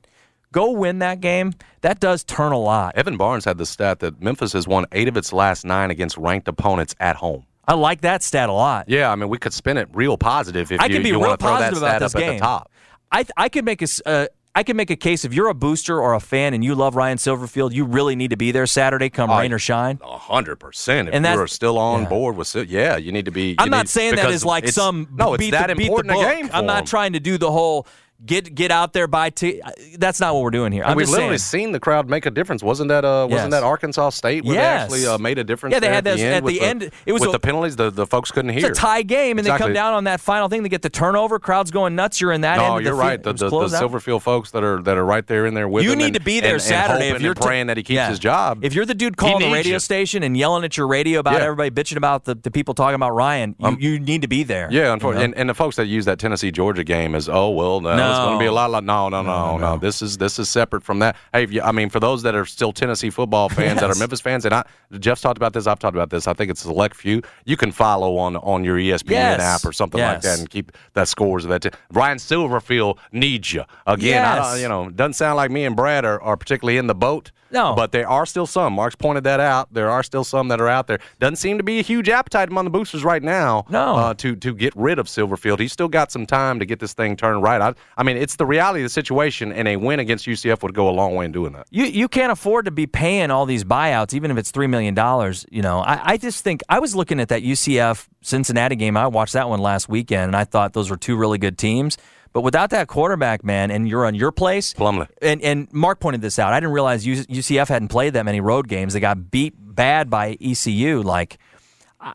[0.52, 1.52] Go win that game.
[1.80, 2.96] That does turn a lot.
[2.96, 6.16] Evan Barnes had the stat that Memphis has won eight of its last nine against
[6.16, 7.44] ranked opponents at home.
[7.66, 8.88] I like that stat a lot.
[8.88, 11.14] Yeah, I mean, we could spin it real positive if I you, could be you
[11.14, 12.30] real want to throw that positive about stat this up game.
[12.30, 12.70] at the top.
[13.10, 16.00] I I could make a, uh, I can make a case if you're a booster
[16.00, 19.10] or a fan and you love Ryan Silverfield, you really need to be there Saturday,
[19.10, 20.00] come Oh, rain or shine.
[20.02, 21.08] A hundred percent.
[21.08, 22.08] If And you're still on yeah.
[22.08, 23.54] board with, it, yeah, you need to be.
[23.58, 25.88] I'm not need- saying that as like some no, it's beat that the, beat the
[25.90, 26.22] important book.
[26.26, 26.48] game.
[26.54, 27.86] I'm not trying to do the whole
[28.24, 29.60] get get out there by t-
[29.98, 30.82] That's not what we're doing here.
[30.82, 31.64] And I'm we've literally saying.
[31.66, 32.62] seen the crowd make a difference.
[32.62, 34.90] Wasn't that uh, wasn't that Arkansas State where Yes.
[34.90, 35.74] they actually uh, made a difference?
[35.74, 37.38] Yeah, they had at those- the end at the end, it was with a- the
[37.40, 37.76] penalties.
[37.76, 38.68] The, the folks couldn't hear.
[38.70, 40.62] It's a tie game, and they come down on that final thing.
[40.62, 41.38] They get the turnover.
[41.38, 42.20] Crowd's going nuts.
[42.20, 42.56] You're in that.
[42.58, 42.98] No, you're field.
[42.98, 43.22] right.
[43.22, 43.66] The, the, the.
[43.76, 46.20] Silverfield folks that are that are right there in there with You need and- to
[46.20, 48.08] be there and- Saturday and if you're and praying that he keeps Yeah.
[48.08, 48.60] his job.
[48.64, 49.78] If you're the dude calling the radio you.
[49.80, 51.44] station and yelling at your radio about Yeah.
[51.46, 54.68] everybody bitching about the, the people talking about Ryan, you, you need to be there.
[54.70, 55.32] Yeah, you unfortunately, know?
[55.32, 58.18] and, and the folks that use that Tennessee Georgia game as oh well, no, it's
[58.18, 58.70] going to be a lot.
[58.70, 61.16] Like, no, no, no, no, This is this is separate from that.
[61.32, 64.44] Hey, I mean, for those that are still Tennessee football fans that are Memphis fans,
[64.44, 64.64] and I,
[64.98, 66.26] Jeff's talked about this, I've talked about this.
[66.26, 67.22] I think it's a select few.
[67.44, 71.08] You can follow on on your ESPN app or something like that and keep that
[71.08, 71.74] scores of that.
[71.92, 74.22] Ryan Silverfield needs you again.
[74.60, 77.32] You know, doesn't sound like me and Brad are, are particularly in the boat.
[77.50, 77.74] No.
[77.74, 78.72] but there are still some.
[78.72, 79.72] Mark's pointed that out.
[79.72, 80.98] There are still some that are out there.
[81.20, 83.64] Doesn't seem to be a huge appetite among the boosters right now.
[83.68, 83.96] No.
[83.96, 85.58] uh, to to get rid of Silverfield.
[85.58, 87.60] He's still got some time to get this thing turned right.
[87.60, 90.74] I, I mean, it's the reality of the situation, and a win against UCF would
[90.74, 91.66] go a long way in doing that.
[91.70, 94.94] You you can't afford to be paying all these buyouts, even if it's three million
[94.94, 95.44] dollars.
[95.50, 98.96] You know, I, I just think I was looking at that UCF Cincinnati game.
[98.96, 101.96] I watched that one last weekend, and I thought those were two really good teams.
[102.36, 105.08] But without that quarterback, man, and you're on your place, Plumlee.
[105.22, 106.52] and and Mark pointed this out.
[106.52, 108.92] I didn't realize UCF hadn't played that many road games.
[108.92, 111.00] They got beat bad by ECU.
[111.00, 111.38] Like,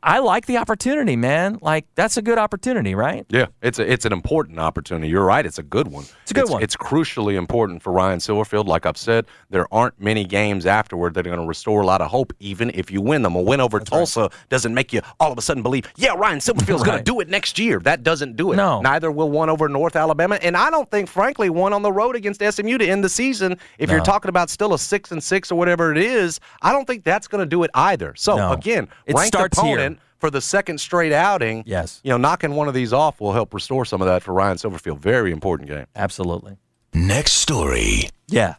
[0.03, 1.57] I, like the opportunity, man.
[1.61, 3.25] Like, that's a good opportunity, right?
[3.29, 5.09] Yeah, it's a, it's an important opportunity.
[5.09, 5.45] You're right.
[5.45, 6.05] It's a good one.
[6.21, 6.63] It's a good one.
[6.63, 8.67] It's crucially important for Ryan Silverfield.
[8.67, 12.01] Like I've said, there aren't many games afterward that are going to restore a lot
[12.01, 13.35] of hope, even if you win them.
[13.35, 16.83] A win over Tulsa doesn't make you all of a sudden believe, yeah, Ryan Silverfield's
[16.83, 17.79] going to do it next year.
[17.79, 18.55] That doesn't do it.
[18.55, 18.81] No.
[18.81, 22.15] Neither will one over North Alabama, and I don't think, frankly, one on the road
[22.15, 23.57] against SMU to end the season.
[23.77, 26.85] If you're talking about still a six and six or whatever it is, I don't
[26.85, 28.13] think that's going to do it either.
[28.15, 28.51] So No.
[28.53, 29.80] again, It ranked starts here.
[29.81, 31.63] Opponent for the second straight outing.
[31.65, 31.99] Yes.
[32.03, 34.57] You know, knocking one of these off will help restore some of that for Ryan
[34.57, 34.99] Silverfield.
[34.99, 35.85] Very important game.
[35.95, 36.57] Absolutely.
[36.93, 38.09] Next story.
[38.27, 38.55] Yeah.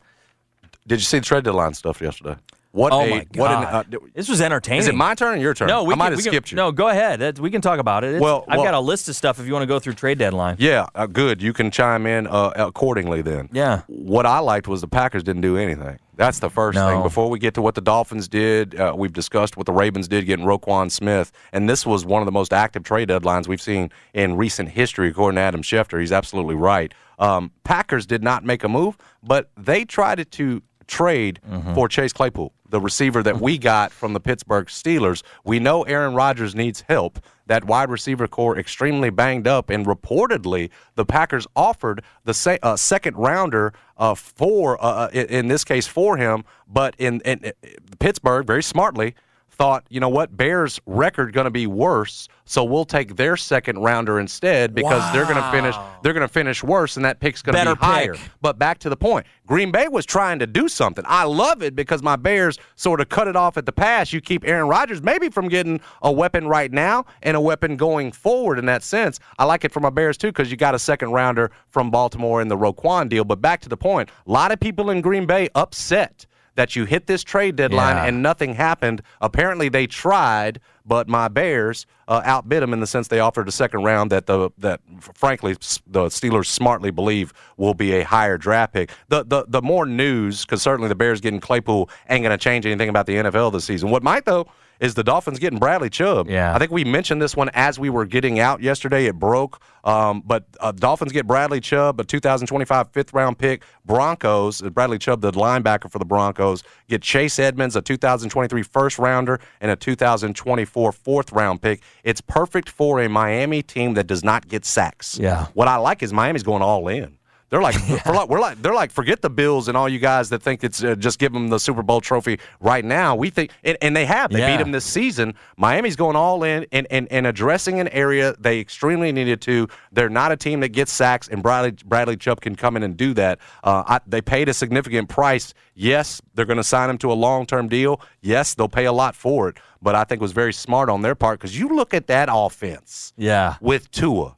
[0.87, 2.37] Did you see the trade deadline stuff yesterday?
[2.73, 4.81] What Oh a my what an, god, uh, this was entertaining.
[4.81, 5.69] is it my turn or your turn?
[5.69, 6.57] No, we I might can, have we can- skipped you.
[6.57, 7.21] No, go ahead.
[7.21, 8.09] That- We can talk about it.
[8.15, 9.93] It's- Well, I've well- got a list of stuff if you want to go through
[9.93, 10.57] trade deadline.
[10.59, 11.43] Yeah, uh, good.
[11.43, 13.51] You can chime in uh, accordingly then.
[13.53, 13.83] Yeah.
[13.89, 15.99] What I liked was the Packers didn't do anything.
[16.23, 16.89] That's the first No.
[16.89, 17.03] thing.
[17.03, 20.27] Before we get to what the Dolphins did, uh, we've discussed what the Ravens did
[20.27, 23.91] getting Roquan Smith, and this was one of the most active trade deadlines we've seen
[24.15, 26.01] in recent history, according to Adam Schefter.
[26.01, 26.93] He's absolutely right.
[27.19, 31.75] Um, Packers did not make a move, but they tried to trade Mm-hmm.
[31.75, 35.23] for Chase Claypool, the receiver that we got from the Pittsburgh Steelers.
[35.45, 37.19] We know Aaron Rodgers needs help.
[37.47, 42.77] That wide receiver corps extremely banged up, and reportedly the Packers offered the se- uh,
[42.77, 46.45] second rounder uh, for, uh, in, in this case, for him.
[46.69, 47.53] But in, in, in
[47.99, 49.15] Pittsburgh, very smartly,
[49.63, 53.79] thought, you know what, Bears' record going to be worse, so we'll take their second
[53.79, 57.43] rounder instead because they're going to finish they're going to finish worse, and that pick's
[57.43, 58.15] going to be higher.
[58.15, 58.23] pick.
[58.41, 61.05] But back to the point, Green Bay was trying to do something.
[61.07, 64.13] I love it because my Bears sort of cut it off at the pass.
[64.13, 68.11] You keep Aaron Rodgers maybe from getting a weapon right now and a weapon going
[68.11, 69.21] forward in that sense.
[69.39, 72.43] I like it for my Bears too because you got a second rounder from Baltimore
[72.43, 73.23] in the Roquan deal.
[73.23, 76.85] But back to the point, a lot of people in Green Bay upset that you
[76.85, 78.05] hit this trade deadline Yeah.
[78.07, 79.03] and nothing happened.
[79.21, 83.53] Apparently, they tried, but my Bears uh, outbid them in the sense they offered a
[83.53, 84.81] second round that the that
[85.15, 85.53] frankly
[85.87, 88.91] the Steelers smartly believe will be a higher draft pick.
[89.09, 92.67] The the the more news because certainly the Bears getting Claypool ain't going to change
[92.67, 93.91] anything about the NFL this season.
[93.91, 94.47] What might though
[94.83, 96.29] is the Dolphins getting Bradley Chubb.
[96.29, 96.53] Yeah.
[96.55, 99.07] I think we mentioned this one as we were getting out yesterday.
[99.07, 103.63] It broke, um, but uh, Dolphins get Bradley Chubb, a 2025 fifth round pick.
[103.87, 108.99] Broncos, uh, Bradley Chubb, the linebacker for the Broncos, get Chase Edmonds, a 2023 first
[108.99, 111.81] rounder, and a 2024 fourth round pick.
[112.03, 115.17] It's perfect for a Miami team that does not get sacks.
[115.17, 115.47] Yeah.
[115.55, 117.17] What I like is Miami's going all in.
[117.53, 120.31] They're like, we're like, we're like, they're like, forget the Bills and all you guys
[120.31, 123.15] that think it's uh, just give them the Super Bowl trophy right now.
[123.15, 124.57] We think, and, and they have, they Yeah.
[124.57, 125.35] beat them this season.
[125.59, 129.69] Miami's going all in and, and, and addressing an area they extremely needed to.
[129.93, 132.97] They're not a team that gets sacks, and Bradley Bradley Chubb can come in and
[132.97, 133.39] do that.
[133.63, 135.53] Uh, I, they paid a significant price.
[135.75, 138.01] Yes, they're going to sign him to a long term deal.
[138.23, 139.59] Yes, they'll pay a lot for it.
[139.83, 142.31] But I think it was very smart on their part because you look at that
[142.33, 143.57] offense Yeah.
[143.61, 144.37] with Tua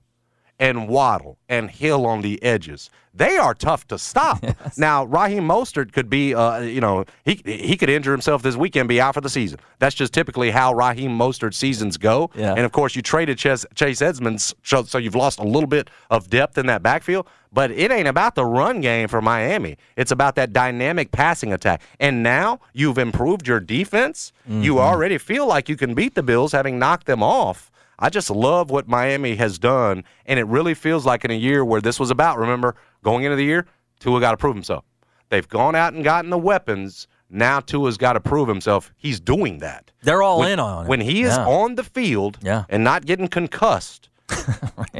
[0.58, 2.90] and Waddle and Hill on the edges.
[3.16, 4.44] They are tough to stop.
[4.76, 8.88] Now, Raheem Mostert could be, uh, you know, he he could injure himself this weekend,
[8.88, 9.60] be out for the season.
[9.78, 12.30] That's just typically how Raheem Mostert seasons go.
[12.34, 12.54] Yeah.
[12.54, 15.90] And of course, you traded Chase, Chase Edmonds, so, so you've lost a little bit
[16.10, 17.28] of depth in that backfield.
[17.52, 19.76] But it ain't about the run game for Miami.
[19.96, 21.82] It's about that dynamic passing attack.
[22.00, 24.32] And now you've improved your defense.
[24.48, 27.70] You already feel like you can beat the Bills, having knocked them off.
[27.98, 31.64] I just love what Miami has done, and it really feels like in a year
[31.64, 32.38] where this was about.
[32.38, 33.66] Remember, going into the year,
[34.00, 34.84] Tua got to prove himself.
[35.30, 37.06] They've gone out and gotten the weapons.
[37.30, 38.92] Now Tua's got to prove himself.
[38.96, 39.90] He's doing that.
[40.02, 40.88] They're all when, in on it.
[40.88, 41.46] When he is Yeah.
[41.46, 42.64] on the field Yeah.
[42.68, 44.08] and not getting concussed,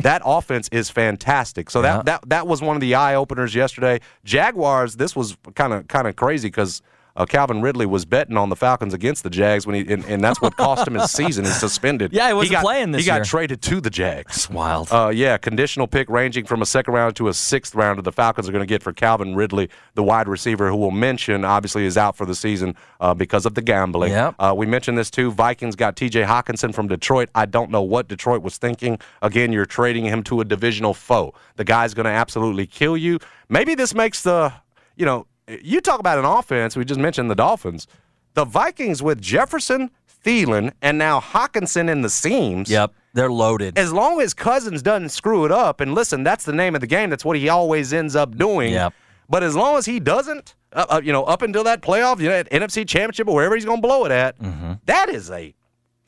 [0.03, 1.71] that offense is fantastic.
[1.71, 1.97] So Yeah.
[1.99, 4.01] that, that that was one of the eye openers yesterday.
[4.25, 4.97] Jaguars.
[4.97, 6.83] This was kind of kind of crazy because.
[7.17, 10.23] Uh, Calvin Ridley was betting on the Falcons against the Jags when he, and, and
[10.23, 11.45] that's what cost him his season.
[11.45, 12.13] He's suspended.
[12.13, 13.25] Yeah, he wasn't got, playing this He got year.
[13.25, 14.51] traded to the Jags.
[14.51, 14.89] wild.
[14.91, 18.03] Uh, yeah, conditional pick ranging from a second round to a sixth rounder.
[18.03, 21.45] The Falcons are going to get for Calvin Ridley, the wide receiver, who we'll mention
[21.45, 24.11] obviously is out for the season uh, because of the gambling.
[24.11, 24.35] Yep.
[24.41, 25.31] Uh, we mentioned this too.
[25.31, 26.23] Vikings got T.J.
[26.23, 27.29] Hockenson from Detroit.
[27.37, 28.99] I don't know what Detroit was thinking.
[29.23, 31.33] Again, you're trading him to a divisional foe.
[31.57, 33.21] The guy's going to absolutely kill you.
[33.49, 34.53] Maybe this makes the,
[34.97, 36.77] you know, you talk about an offense.
[36.77, 37.87] We just mentioned the Dolphins.
[38.35, 39.91] The Vikings with Jefferson,
[40.25, 42.93] Thielen, and now Hockenson in the seams yep.
[43.13, 43.79] They're loaded.
[43.79, 46.87] as long as Cousins doesn't screw it up, and listen, that's the name of the
[46.87, 47.11] game.
[47.11, 48.73] That's what he always ends up doing.
[48.73, 48.93] Yep.
[49.29, 52.29] But as long as he doesn't, uh, uh, you know, up until that playoff, you
[52.29, 54.37] know, at NFC Championship or wherever he's going to blow it at,
[54.87, 55.55] that is a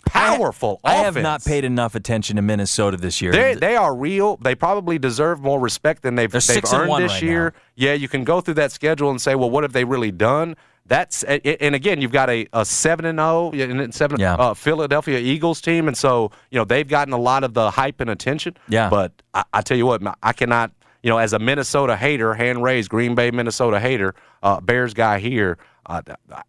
[0.06, 0.86] powerful Mm-hmm.
[0.86, 3.32] I have not paid enough attention to Minnesota this year.
[3.32, 4.36] They they are real.
[4.38, 7.44] They probably deserve more respect than they've they've earned this right year.
[7.54, 7.60] now.
[7.74, 10.56] Yeah, you can go through that schedule and say, well, what have they really done?
[10.86, 14.34] That's and again, you've got a, a seven and zero and seven Yeah.
[14.34, 18.00] uh, Philadelphia Eagles team, and so you know they've gotten a lot of the hype
[18.00, 18.56] and attention.
[18.68, 18.88] Yeah.
[18.88, 20.70] but I, I tell you what, I cannot.
[21.02, 25.18] You know, as a Minnesota hater, hand raised Green Bay, Minnesota hater, uh, Bears guy
[25.20, 25.56] here,
[25.88, 26.02] uh,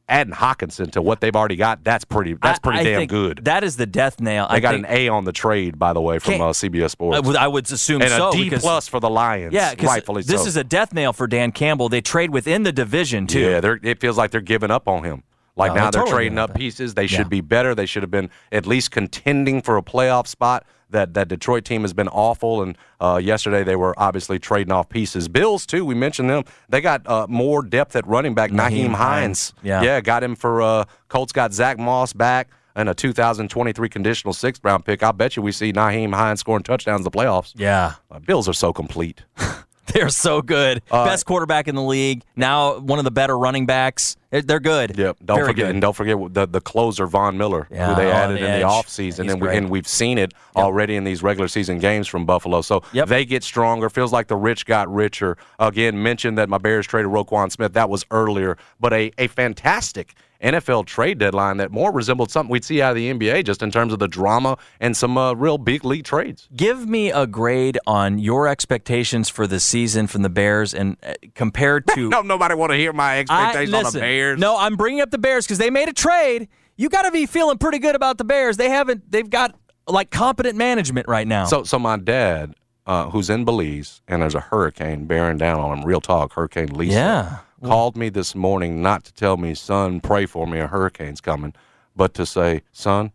[0.10, 2.34] adding Hockenson to what they've already got, that's pretty.
[2.34, 3.46] That's pretty I damn think good.
[3.46, 4.48] That is the death nail.
[4.50, 7.18] they I got an A on the trade, by the way, from uh, CBS Sports
[7.18, 8.30] I would, I would assume and so.
[8.30, 9.54] a D because- plus for the Lions.
[9.54, 10.48] Yeah, rightfully this so.
[10.48, 11.90] is a death nail for Dan Campbell.
[11.90, 13.40] They trade within the division too.
[13.40, 13.60] yeah.
[13.62, 15.24] They're, it feels like they're giving up on him.
[15.56, 16.56] Like No, now they're they're totally trading up up.
[16.56, 16.94] pieces.
[16.94, 17.18] They Yeah.
[17.18, 17.74] should be better.
[17.74, 20.66] They should have been at least contending for a playoff spot.
[20.90, 24.88] That that Detroit team has been awful, and uh, yesterday they were obviously trading off
[24.88, 25.28] pieces.
[25.28, 25.84] Bills too.
[25.84, 26.44] We mentioned them.
[26.70, 28.52] They got uh, more depth at running back.
[28.52, 29.54] Nyheim Nyheim Hines.
[29.64, 29.82] Yeah.
[29.82, 30.62] yeah, got him for.
[30.62, 35.04] Uh, Colts got Zach Moss back and a 2023 conditional sixth round pick.
[35.04, 37.54] I bet you we see Nyheim Hines scoring touchdowns in the playoffs.
[37.56, 37.96] Yeah.
[38.10, 39.24] Uh, Bills are so complete.
[39.94, 40.82] They're so good.
[40.92, 42.24] Uh, Best quarterback in the league.
[42.36, 44.18] Now one of the better running backs.
[44.30, 44.98] They're- good.
[44.98, 45.18] Yep.
[45.24, 45.72] Don't Very forget, good.
[45.72, 48.62] and don't forget the the closer Von Miller, Yeah, who they added the in edge.
[48.62, 49.58] the offseason, He's and, we, great.
[49.58, 52.62] and we've seen it already in these regular season games from Buffalo.
[52.62, 53.08] So Yep.
[53.08, 53.90] they get stronger.
[53.90, 55.38] Feels like the rich got richer.
[55.60, 57.74] Again, mentioned that my Bears traded Roquan Smith.
[57.74, 60.14] That was earlier, but a a fantastic.
[60.44, 63.72] NFL trade deadline that more resembled something we'd see out of the NBA just in
[63.72, 66.48] terms of the drama and some uh, real big league trades.
[66.56, 71.14] Give me a grade on your expectations for the season from the Bears and uh,
[71.36, 74.40] compared to No, nobody want to hear my I- expectations on the Bears.
[74.40, 76.48] No, I'm bringing up the Bears because they made a trade.
[76.76, 78.58] You got to be feeling pretty good about the Bears.
[78.58, 79.12] They haven't.
[79.12, 79.56] They've got
[79.88, 81.46] like competent management right now.
[81.46, 82.54] So, so my dad,
[82.86, 85.86] uh, who's in Belize, and there's a hurricane bearing down on him.
[85.86, 86.94] Real talk, Hurricane Lisa.
[86.94, 87.38] Yeah.
[87.62, 87.68] Mm.
[87.68, 91.54] Called me this morning not to tell me, son, pray for me, a hurricane's coming,
[91.96, 93.12] but to say, son,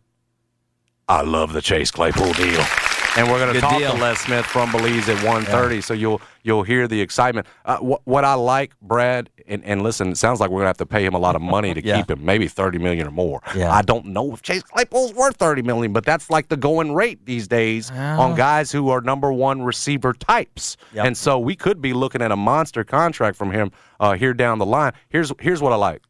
[1.07, 2.63] I love the Chase Claypool deal.
[3.15, 3.91] And we're going to talk deal.
[3.91, 7.47] to Les Smith from Belize at 1.30, so you'll You'll hear the excitement.
[7.63, 10.77] Uh, wh- what I like, Brad, and, and listen, it sounds like we're gonna have
[10.77, 11.97] to pay him a lot of money to Yeah.
[11.97, 13.41] keep him, maybe thirty million or more.
[13.55, 13.71] Yeah.
[13.73, 17.25] I don't know if Chase Claypool's worth thirty million, but that's like the going rate
[17.25, 20.75] these days on guys who are number one receiver types.
[20.93, 21.05] Yep.
[21.05, 24.59] And so we could be looking at a monster contract from him uh, here down
[24.59, 24.91] the line.
[25.09, 26.01] Here's here's what I like.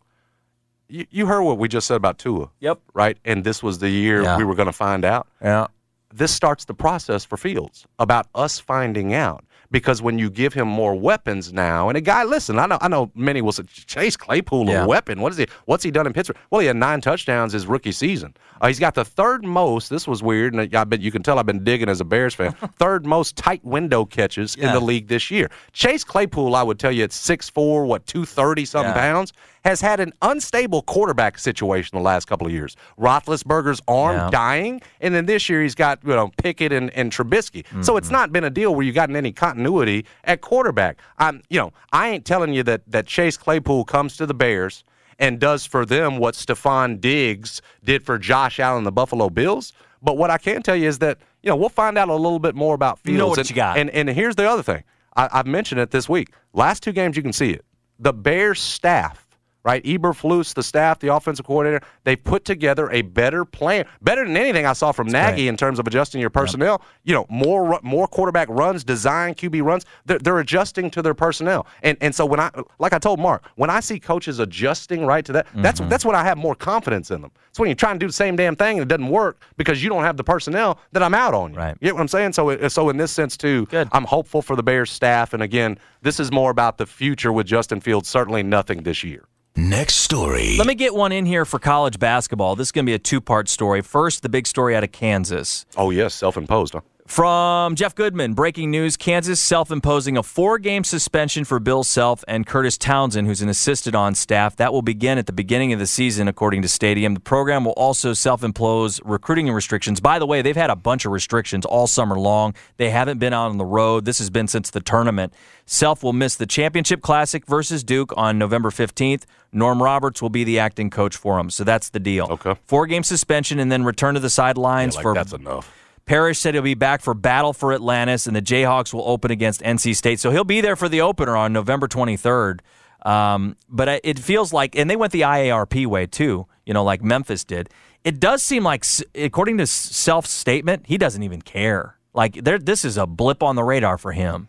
[0.90, 2.50] You, you heard what we just said about Tua.
[2.60, 2.80] Yep.
[2.94, 4.38] Right, and this was the year Yeah.
[4.38, 5.68] we were going to find out Yeah.
[6.14, 9.44] this starts the process for Fields about us finding out.
[9.74, 12.88] Because when you give him more weapons now, and a guy, listen, I know, I
[12.88, 14.84] know many will say Chase Claypool Yeah.
[14.84, 15.20] a weapon.
[15.20, 15.48] What is he?
[15.66, 16.38] What's he done in Pittsburgh?
[16.52, 18.36] Well, he had nine touchdowns his rookie season.
[18.62, 19.90] Uh, he's got the third most.
[19.90, 22.36] This was weird, and I bet you can tell I've been digging as a Bears
[22.36, 22.52] fan.
[22.78, 25.50] third most tight window catches in the league this year.
[25.72, 29.12] Chase Claypool, I would tell you, at 6'4", what two thirty something Yeah.
[29.12, 29.34] pounds,
[29.64, 32.76] has had an unstable quarterback situation the last couple of years.
[33.00, 34.30] Roethlisberger's arm Yeah.
[34.30, 37.66] dying, and then this year he's got you know Pickett and, and Trubisky.
[37.84, 38.14] So it's mm-hmm.
[38.14, 41.00] not been a deal where you've gotten any continuity at quarterback.
[41.18, 44.84] I'm you know I ain't telling you that that Chase Claypool comes to the Bears
[45.20, 49.74] and does for them what Stefon Diggs did for Josh Allen the Buffalo Bills.
[50.02, 52.40] But what I can tell you is that you know we'll find out a little
[52.40, 53.14] bit more about Fields.
[53.14, 53.78] You know what and, you got.
[53.78, 54.84] And and here's the other thing.
[55.16, 56.34] I, I've mentioned it this week.
[56.54, 57.64] Last two games you can see it.
[58.00, 59.24] The Bears staff
[59.64, 59.84] right?
[59.84, 64.66] Eberflus, the staff, the offensive coordinator, they put together a better plan, better than anything
[64.66, 66.82] I saw from Nagy in terms of adjusting your personnel.
[67.04, 69.86] You know, more more quarterback runs, design QB runs.
[70.06, 72.50] They're, they're adjusting to their personnel, and and so when I,
[72.80, 75.90] like I told Mark, when I see coaches adjusting right to that, that's Mm-hmm.
[75.90, 77.32] that's when I have more confidence in them.
[77.50, 79.84] It's when you're trying to do the same damn thing and it doesn't work because
[79.84, 81.58] you don't have the personnel that I'm out on you.
[81.58, 81.76] Right.
[81.82, 82.34] You get what I'm saying?
[82.34, 83.90] So, it- so in this sense too, Good.
[83.92, 87.48] I'm hopeful for the Bears staff, and again, this is more about the future with
[87.48, 88.08] Justin Fields.
[88.10, 89.24] Certainly nothing this year.
[89.56, 90.56] Next story.
[90.58, 92.56] Let me get one in here for college basketball.
[92.56, 93.82] This is going to be a two part story.
[93.82, 95.68] First, the big story out of Kansas.
[95.78, 96.82] Oh yes, self-imposed, huh?
[97.06, 102.24] From Jeff Goodman, breaking news Kansas self imposing a four game suspension for Bill Self
[102.30, 104.56] and Kurtis Townsend, who's an assistant on staff.
[104.56, 107.14] That will begin at the beginning of the season, according to Stadium.
[107.14, 110.00] The program will also self impose recruiting restrictions.
[110.00, 112.56] By the way, they've had a bunch of restrictions all summer long.
[112.78, 114.06] They haven't been out on the road.
[114.06, 115.34] This has been since the tournament.
[115.66, 119.26] Self will miss the Championship Classic versus Duke on November 15th.
[119.52, 121.50] Norm Roberts will be the acting coach for him.
[121.50, 122.28] So that's the deal.
[122.32, 122.56] Okay.
[122.66, 125.70] Four game suspension and then return to the sidelines like for that's enough.
[126.06, 129.62] Parrish said he'll be back for Battle for Atlantis, and the Jayhawks will open against
[129.62, 130.20] NC State.
[130.20, 132.60] So he'll be there for the opener on November 23rd.
[133.06, 137.04] Um, but it feels like, and they went the IARP way too, you know, like
[137.04, 137.70] Memphis did.
[138.04, 138.86] It does seem like,
[139.16, 141.98] according to self statement, he doesn't even care.
[142.14, 144.48] Like there, this is a blip on the radar for him.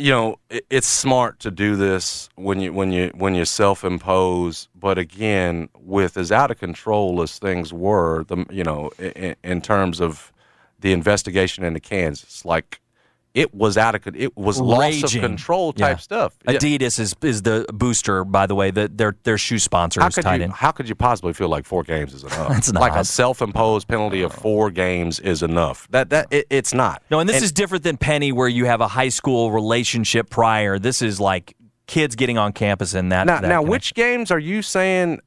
[0.00, 4.68] You know, it, it's smart to do this when you when you when you self-impose.
[4.74, 9.60] But again, with as out of control as things were, the you know, in, in
[9.60, 10.32] terms of
[10.80, 12.79] the investigation into Kansas, like
[13.34, 16.00] it was out of it was loss of control type Yeah.
[16.00, 16.36] stuff.
[16.48, 18.70] Adidas is is the booster, by the way.
[18.70, 20.50] The, their their shoe sponsor How is tied you in.
[20.50, 22.56] how could you possibly feel like four games is enough?
[22.58, 25.86] It's Like a self-imposed penalty of four games is enough.
[25.90, 27.02] That that it, it's not.
[27.10, 30.78] No, and this is different than Penny, where you have a high school relationship prior.
[30.78, 31.54] This is like
[31.86, 33.26] kids getting on campus and that.
[33.26, 35.20] Now, that now, which games are you saying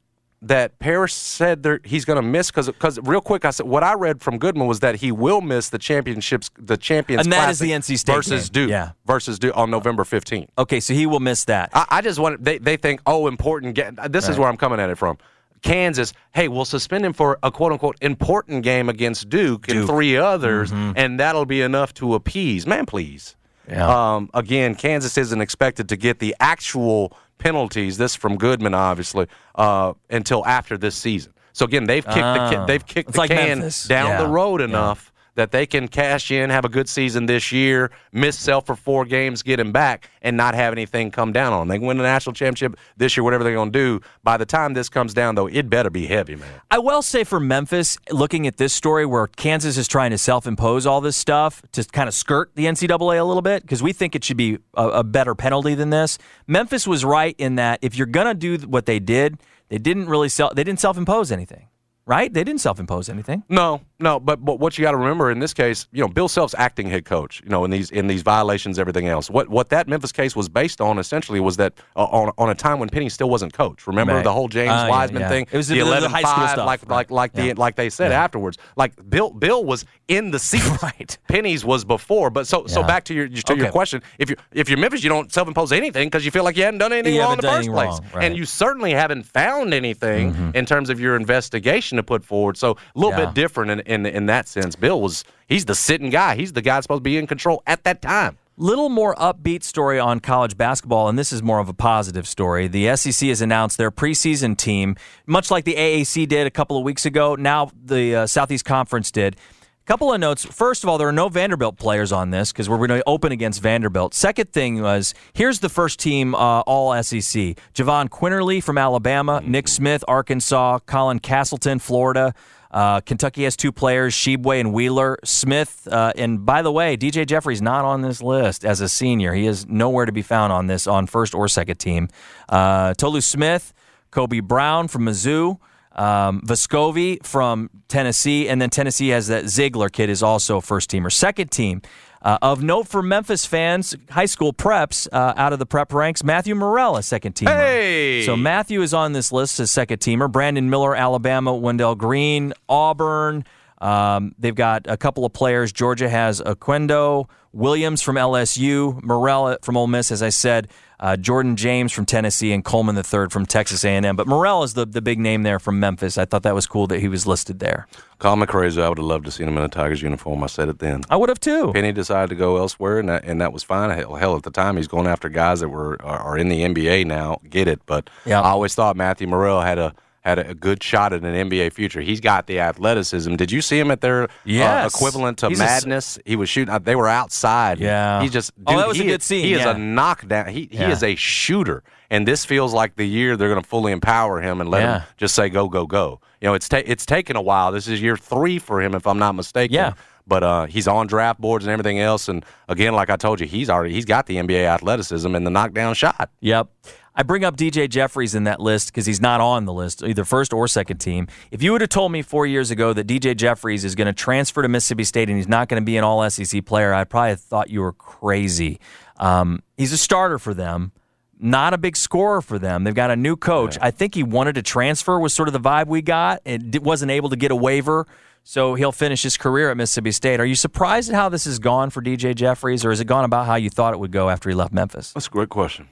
[0.47, 2.51] that Parrish said there, he's going to miss?
[2.51, 5.41] Because, because real quick, I said what I read from Goodman was that he will
[5.41, 8.63] miss the championships, the champions, And that is the NC State versus game.
[8.65, 8.91] Duke, Yeah.
[9.05, 10.49] versus Duke on November fifteenth.
[10.57, 11.69] Okay, so he will miss that.
[11.73, 13.75] I, I just want they they think oh important.
[13.75, 13.91] Ga-.
[14.09, 15.17] This is where I'm coming at it from.
[15.61, 20.17] Kansas, hey, we'll suspend him for a quote unquote important game against Duke, and three
[20.17, 20.91] others, Mm-hmm.
[20.97, 22.67] and that'll be enough to appease.
[22.67, 23.35] Man, please.
[23.69, 24.15] Yeah.
[24.15, 27.97] Um, again, Kansas isn't expected to get the actual penalties.
[27.97, 31.33] This from Goodman, obviously, uh, until after this season.
[31.53, 32.65] So again, they've kicked the Ah.
[32.65, 33.83] they've kicked It's the like can Memphis.
[33.83, 34.17] down Yeah.
[34.23, 34.65] the road Yeah.
[34.67, 38.75] enough that they can cash in, have a good season this year, miss self for
[38.75, 41.67] four games, get him back, and not have anything come down on them.
[41.69, 44.01] They can win the national championship this year, whatever they're going to do.
[44.23, 46.49] By the time this comes down, though, it better be heavy, man.
[46.69, 50.45] I will say for Memphis, looking at this story where Kansas is trying to self
[50.45, 53.93] impose all this stuff to kind of skirt the NCAA a little bit, because we
[53.93, 56.17] think it should be a, a better penalty than this.
[56.47, 60.07] Memphis was right in that if you're going to do what they did, they didn't
[60.07, 61.67] really self, they didn't self impose anything,
[62.05, 62.31] right?
[62.31, 63.43] They didn't self impose anything.
[63.49, 66.27] No, no, but but what you got to remember in this case, you know, Bill
[66.27, 69.29] Self's acting head coach, you know, in these in these violations, everything else.
[69.29, 72.55] What what that Memphis case was based on essentially was that uh, on on a
[72.55, 73.87] time when Penny still wasn't coach.
[73.87, 74.23] Remember Right.
[74.23, 75.29] the whole James yeah, Wiseman yeah.
[75.29, 77.09] thing, It was the the- the 11 high school stuff, like right.
[77.09, 78.57] like like the like they said afterwards.
[78.75, 80.61] Like Bill Bill was in the seat.
[80.83, 81.17] Right.
[81.29, 84.01] Penny's was before, but so so back to your to your question.
[84.19, 86.63] If you if you're Memphis, you don't self impose anything because you feel like you
[86.63, 88.23] hadn't done anything You wrong in the first place, and right.
[88.31, 88.35] Mm-hmm.
[88.35, 92.57] you certainly haven't found anything in terms of your investigation to put forward.
[92.57, 93.25] So a little Yeah.
[93.27, 94.75] bit different in, in in that sense.
[94.75, 96.35] Bill was he's the sitting guy.
[96.35, 98.37] He's the guy supposed to be in control at that time.
[98.55, 102.67] Little more upbeat story on college basketball, and this is more of a positive story.
[102.67, 106.83] The SEC has announced their preseason team, much like the AAC did a couple of
[106.83, 107.33] weeks ago.
[107.33, 109.37] Now the uh, Southeast Conference did.
[109.83, 110.45] A Couple of notes.
[110.45, 113.33] First of all, there are no Vanderbilt players on this because we're going to open
[113.33, 114.13] against Vanderbilt.
[114.13, 119.67] Second thing was here's the first team uh, All SEC: Jahvon Quinerly from Alabama, Nick
[119.67, 122.35] Smith, Arkansas, Colin Castleton, Florida.
[122.73, 125.19] Uh, Kentucky has two players, Tshiebwe and Wheeler.
[125.23, 129.33] Smith, uh, and by the way, DJ Jeffrey's not on this list as a senior.
[129.33, 132.09] He is nowhere to be found on this on first or second team.
[132.49, 133.73] Uh, Tolu Smith,
[134.09, 135.59] Kobe Brown from Mizzou.
[135.95, 141.11] Um, Vescovi from Tennessee, and then Tennessee has that Zeigler kid is also first teamer.
[141.11, 141.83] Second team,
[142.23, 146.23] uh, of note for Memphis fans, high school preps uh, out of the prep ranks,
[146.23, 147.55] Matthew Morella, second teamer.
[147.55, 148.23] Hey!
[148.25, 150.31] So Matthew is on this list as second teamer.
[150.31, 153.45] Brandon Miller, Alabama, Wendell Green, Auburn.
[153.83, 155.73] Um, they've got a couple of players.
[155.73, 160.69] Georgia has Oquendo, Williams from LSU, Morella from Ole Miss, as I said,
[161.01, 164.15] uh, Jordan James from Tennessee, and Coleman the third from Texas A&M.
[164.15, 166.17] But Morella is the, the big name there from Memphis.
[166.17, 167.85] I thought that was cool that he was listed there.
[168.19, 168.81] Call me crazy.
[168.81, 170.41] I would have loved to seen him in a Tigers uniform.
[170.43, 171.01] I said it then.
[171.09, 171.73] I would have too.
[171.73, 173.89] Penny decided to go elsewhere, and that, and that was fine.
[173.89, 176.61] Hell, hell, at the time, he's going after guys that were are, are in the
[176.61, 177.41] NBA now.
[177.49, 177.81] Get it?
[177.85, 178.39] But Yeah.
[178.39, 179.93] I always thought Matthew Murrell had a
[180.23, 181.99] had a good shot at an NBA future.
[182.01, 183.35] He's got the athleticism.
[183.35, 186.17] Did you see him at their uh, equivalent to He's a Madness?
[186.25, 186.73] he was shooting.
[186.73, 187.79] uh, They were outside.
[187.79, 188.21] Yeah.
[188.21, 188.51] He's just.
[188.65, 190.47] Oh, that was a he good is- scene, He is a knockdown.
[190.47, 190.91] He he Yeah.
[190.91, 194.61] is a shooter, and this feels like the year they're going to fully empower him
[194.61, 194.99] and let Yeah.
[194.99, 196.19] him just say go go go.
[196.41, 197.71] You know, it's ta- it's taken a while.
[197.71, 199.75] This is year three for him, if I'm not mistaken.
[199.75, 199.93] Yeah.
[200.25, 202.29] But uh, he's on draft boards and everything else.
[202.29, 205.51] And again, like I told you, he's already he's got the NBA athleticism and the
[205.51, 206.29] knockdown shot.
[206.39, 206.69] Yep.
[207.15, 210.25] I bring up DJ Jeffries in that list because he's not on the list, either
[210.25, 211.27] first or second team.
[211.51, 214.13] If you would have told me four years ago that DJ Jeffries is going to
[214.13, 217.03] transfer to Mississippi State and he's not going to be an all SEC player, I
[217.03, 218.79] probably thought you were crazy.
[219.17, 220.91] Um, he's a starter for them,
[221.39, 222.83] not a big scorer for them.
[222.83, 223.77] They've got a new coach.
[223.79, 226.79] I think he wanted to transfer, was sort of the vibe we got, and di-
[226.79, 228.07] wasn't able to get a waiver.
[228.43, 230.39] So he'll finish his career at Mississippi State.
[230.39, 233.23] Are you surprised at how this has gone for DJ Jeffries, or has it gone
[233.23, 235.13] about how you thought it would go after he left Memphis?
[235.13, 235.87] That's a great question.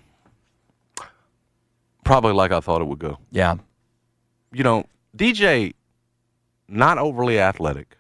[2.04, 3.18] Probably like I thought it would go.
[3.32, 3.56] Yeah.
[4.52, 4.86] You know,
[5.16, 5.74] DJ,
[6.68, 7.98] not overly athletic.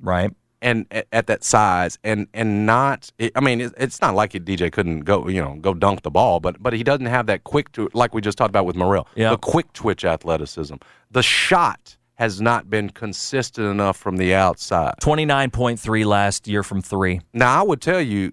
[0.00, 0.30] Right.
[0.62, 4.70] and at, at that size and and not i mean it, it's not like dj
[4.72, 7.70] couldn't go you know go dunk the ball but but he doesn't have that quick
[7.72, 9.30] tw- like we just talked about with Murrell Yeah.
[9.30, 10.74] the quick twitch athleticism
[11.10, 17.20] the shot has not been consistent enough from the outside 29.3 last year from three.
[17.32, 18.32] now i would tell you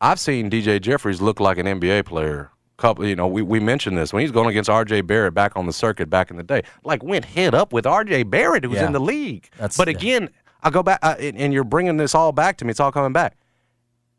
[0.00, 2.50] i've seen dj jeffries look like an nba player
[2.82, 5.66] couple you know we, we mentioned this when he's going against rj barrett back on
[5.66, 8.86] the circuit back in the day like went head up with rj barrett who's Yeah.
[8.86, 10.28] in the league That's- but again
[10.64, 12.90] i go back uh, and, and you're bringing this all back to me it's all
[12.92, 13.36] coming back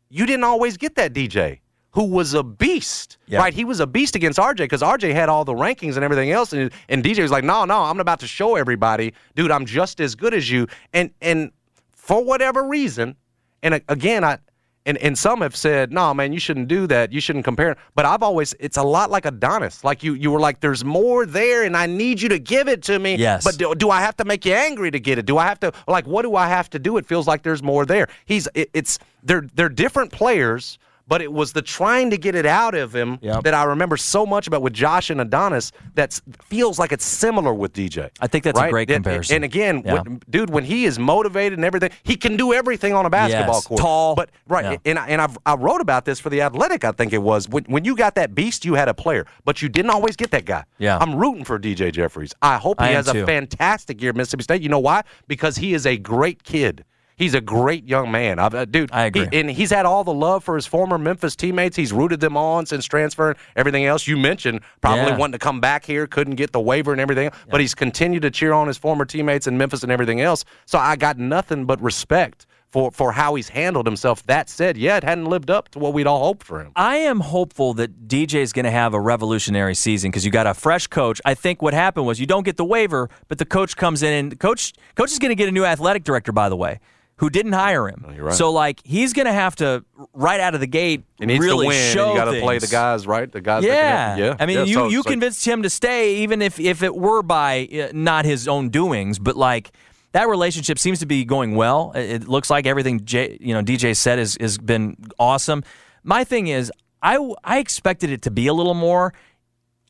[0.08, 1.58] you didn't always get that dj
[1.90, 3.38] who was a beast Yeah.
[3.40, 6.30] right he was a beast against rj because rj had all the rankings and everything
[6.30, 9.66] else and, and dj was like no no i'm about to show everybody dude i'm
[9.66, 11.52] just as good as you and and
[11.92, 13.14] for whatever reason
[13.62, 14.38] and again i
[14.86, 17.12] and, and some have said, no, man, you shouldn't do that.
[17.12, 17.76] You shouldn't compare.
[17.94, 19.82] But I've always, it's a lot like Adonis.
[19.82, 22.82] Like you, you were like, there's more there, and I need you to give it
[22.84, 23.16] to me.
[23.16, 23.44] Yes.
[23.44, 25.26] But do, do I have to make you angry to get it?
[25.26, 26.98] Do I have to, like, what do I have to do?
[26.98, 28.08] It feels like there's more there.
[28.26, 32.46] He's, it, it's, they're, they're different players, but it was the trying to get it
[32.46, 33.44] out of him Yep.
[33.44, 37.52] that I remember so much about with Josh and Adonis that feels like it's similar
[37.52, 38.08] with DJ.
[38.20, 39.36] I think that's a great And- comparison.
[39.36, 39.94] And again, Yeah.
[40.02, 43.56] when- dude, when he is motivated and everything, he can do everything on a basketball
[43.56, 43.66] Yes.
[43.66, 43.80] court.
[43.80, 44.14] Tall.
[44.14, 44.76] But right, Yeah.
[44.90, 46.84] and I, and I've, I wrote about this for the Athletic.
[46.84, 49.60] I think it was when when you got that beast, you had a player, but
[49.62, 50.64] you didn't always get that guy.
[50.78, 50.98] Yeah.
[50.98, 52.32] I'm rooting for DJ Jeffries.
[52.42, 54.62] I hope he I has a fantastic year at Mississippi State.
[54.62, 55.02] You know why?
[55.28, 56.84] Because he is a great kid.
[57.16, 58.38] He's a great young man.
[58.38, 59.28] Uh, dude, I agree.
[59.30, 61.76] he- and he's had all the love for his former Memphis teammates.
[61.76, 63.36] He's rooted them on since transferring.
[63.56, 65.16] Everything else you mentioned, probably Yeah.
[65.16, 67.30] wanting to come back here, couldn't get the waiver and everything.
[67.50, 70.44] But he's continued to cheer on his former teammates in Memphis and everything else.
[70.66, 74.26] So I got nothing but respect for for how he's handled himself.
[74.26, 76.72] That said, yeah, it hadn't lived up to what we'd all hoped for him.
[76.74, 80.48] I am hopeful that DJ is going to have a revolutionary season because you got
[80.48, 81.20] a fresh coach.
[81.24, 84.12] I think what happened was you don't get the waiver, but the coach comes in
[84.12, 86.80] and coach coach is going to get a new athletic director, by the way,
[87.16, 88.04] who didn't hire him.
[88.14, 88.34] you're right.
[88.34, 91.64] So like he's going to have to right out of the gate He needs really
[91.66, 91.92] to win.
[91.94, 93.30] show you got to play the guys right.
[93.30, 93.64] The guys.
[93.64, 94.36] Yeah, yeah.
[94.40, 96.94] I mean, Yeah, you so- you so- convinced him to stay, even if if it
[96.94, 99.70] were by uh, not his own doings, but like
[100.12, 101.92] that relationship seems to be going well.
[101.94, 105.62] It it looks like everything J, you know DJ said has has been awesome.
[106.02, 106.70] My thing is,
[107.02, 109.14] I I expected it to be a little more.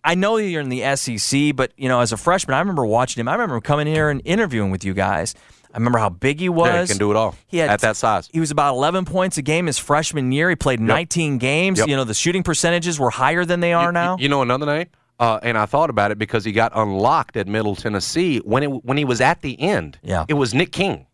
[0.06, 3.20] I know you're in the SEC, but you know, as a freshman, I remember watching
[3.22, 3.28] him.
[3.28, 5.34] I remember coming here and interviewing with you guys.
[5.74, 6.68] I remember how big he was.
[6.68, 8.30] Yeah, he can do it all He had at that size.
[8.32, 10.48] He was about 11 points a game his freshman year.
[10.48, 11.80] He played 19 games.
[11.80, 11.88] Yep.
[11.88, 14.16] You know, the shooting percentages were higher than they are now.
[14.18, 14.86] You know another name?
[15.18, 18.84] Uh, and I thought about it because he got unlocked at Middle Tennessee when it
[18.84, 19.98] when he was at the end.
[20.02, 20.24] Yeah.
[20.28, 21.06] it was Nick King.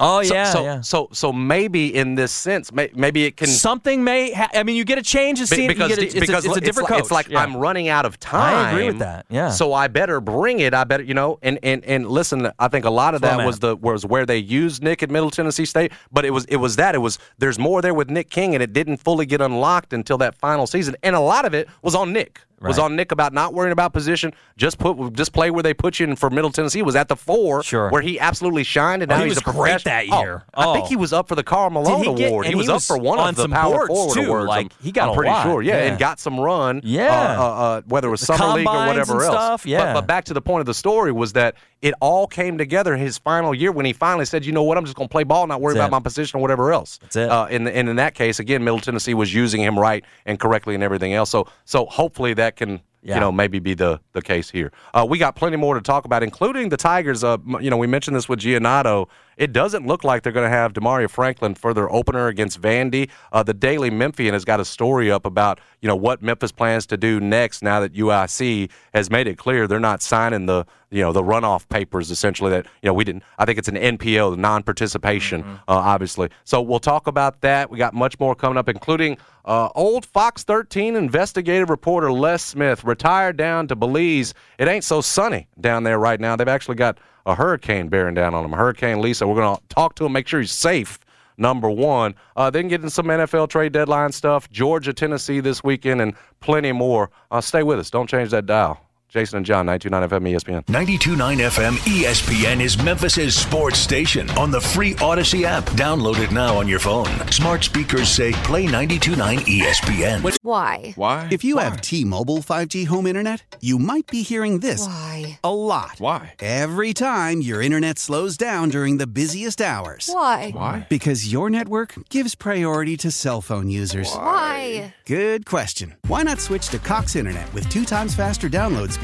[0.00, 0.80] Oh, So, yeah, so, yeah.
[0.80, 4.32] so so maybe in this sense, may, maybe it can Something may.
[4.32, 5.68] Ha- I mean, you get a change of scene.
[5.68, 7.00] because you get a, it's, a, it's a different like, coach.
[7.04, 7.40] It's like Yeah.
[7.42, 8.66] I'm running out of time.
[8.66, 9.50] I agree with that, yeah.
[9.50, 10.74] So I better bring it.
[10.74, 12.50] I better, you know, and and and listen.
[12.58, 13.60] I think a lot of That's that was at.
[13.62, 16.76] the was where they used Nick at Middle Tennessee State, but it was it was
[16.76, 19.92] that it was there's more there with Nick King, and it didn't fully get unlocked
[19.92, 22.40] until that final season, and a lot of it was on Nick.
[22.60, 24.32] Was on Nick about not worrying about position.
[24.56, 26.06] Just put, just play where they put you.
[26.06, 27.90] And for Middle Tennessee, was at the four, Sure.
[27.90, 29.02] where he absolutely shined.
[29.02, 30.44] And Oh, now he he's was a great that Oh, year.
[30.54, 30.88] I think Oh.
[30.88, 32.46] he was up for the Karl Malone he get- Award.
[32.46, 34.24] He was he up for one on of the power forward too.
[34.26, 34.48] awards.
[34.48, 35.42] Like, he got I'm a pretty lot.
[35.42, 35.60] sure.
[35.62, 35.90] Yeah, Yeah.
[35.90, 36.80] and got some run.
[36.84, 37.36] Yeah.
[37.38, 39.24] uh, uh, uh, whether it was The summer league or whatever else.
[39.34, 39.92] stuff, But- yeah.
[39.92, 43.18] But, back to the point of the story was that it all came together his
[43.18, 44.78] final year when he finally said, "You know what?
[44.78, 46.00] I'm just going to play ball, not worry That's about it.
[46.00, 47.28] my position or whatever else." That's it.
[47.30, 50.74] Uh, and, and in that case, again, Middle Tennessee was using him right and correctly
[50.74, 51.28] and everything else.
[51.30, 52.80] So so hopefully that can.
[53.06, 53.16] Yeah.
[53.16, 54.72] You know, maybe be the, the case here.
[54.94, 57.22] Uh, we got plenty more to talk about, including the Tigers.
[57.22, 59.10] Uh, you know, we mentioned this with Giannato.
[59.36, 63.10] It doesn't look like they're going to have Demaria Franklin for their opener against Vandy.
[63.32, 66.86] Uh, the Daily Memphian has got a story up about you know what Memphis plans
[66.86, 71.02] to do next now that UIC has made it clear they're not signing the you
[71.02, 73.24] know the runoff papers essentially that you know we didn't.
[73.38, 76.30] I think it's an NPO, the non-participation, uh, obviously.
[76.44, 77.70] So we'll talk about that.
[77.70, 82.84] We got much more coming up, including uh, old Fox 13 investigative reporter Les Smith
[82.84, 84.34] retired down to Belize.
[84.58, 86.36] It ain't so sunny down there right now.
[86.36, 89.26] They've actually got a hurricane bearing down on him, Hurricane Lisa.
[89.26, 90.98] We're going to talk to him, make sure he's safe.
[91.36, 92.14] Number one.
[92.36, 97.10] Uh, then getting some NFL trade deadline stuff, Georgia, Tennessee this weekend, and plenty more.
[97.30, 97.90] Uh, stay with us.
[97.90, 98.80] Don't change that dial.
[99.08, 100.68] Jason and John, 929 FM ESPN.
[100.68, 105.62] 929 FM ESPN is Memphis's sports station on the free Odyssey app.
[105.76, 107.06] Download it now on your phone.
[107.30, 110.36] Smart speakers say play 929 ESPN.
[110.42, 110.94] Why?
[110.96, 111.28] Why?
[111.30, 115.38] If you have T-Mobile 5G home internet, you might be hearing this Why?
[115.44, 115.94] a lot.
[115.98, 116.34] Why?
[116.40, 120.10] Every time your internet slows down during the busiest hours.
[120.12, 120.50] Why?
[120.50, 120.88] Why?
[120.90, 124.12] Because your network gives priority to cell phone users.
[124.12, 124.92] Why?
[125.06, 125.94] Good question.
[126.08, 129.03] Why not switch to Cox Internet with two times faster download speeds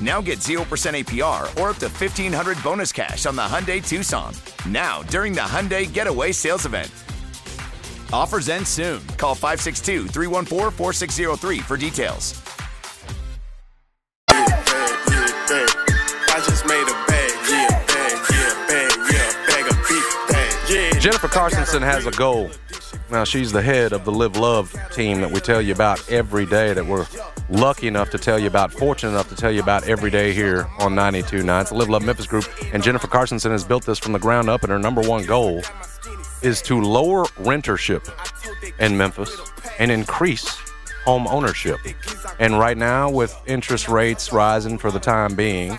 [0.00, 4.32] Now get 0% APR or up to 1500 bonus cash on the Hyundai Tucson.
[4.66, 6.90] Now, during the Hyundai Getaway Sales Event.
[8.12, 9.06] Offers end soon.
[9.18, 12.42] Call 562 314 4603 for details.
[16.32, 21.00] I just made a bag, yeah, bag, yeah, bag, yeah, bag of beef, bag.
[21.00, 22.50] Jennifer Carsonson has a goal.
[23.10, 26.46] Now, she's the head of the Live Love team that we tell you about every
[26.46, 27.06] day, that we're
[27.50, 30.66] lucky enough to tell you about, fortunate enough to tell you about every day here
[30.78, 31.60] on 92.9.
[31.60, 34.48] It's the Live Love Memphis group, and Jennifer Carsonson has built this from the ground
[34.48, 35.62] up, and her number one goal
[36.42, 38.08] is to lower rentership
[38.78, 39.36] in Memphis
[39.78, 40.48] and increase
[41.04, 41.78] home ownership.
[42.38, 45.78] And right now, with interest rates rising for the time being,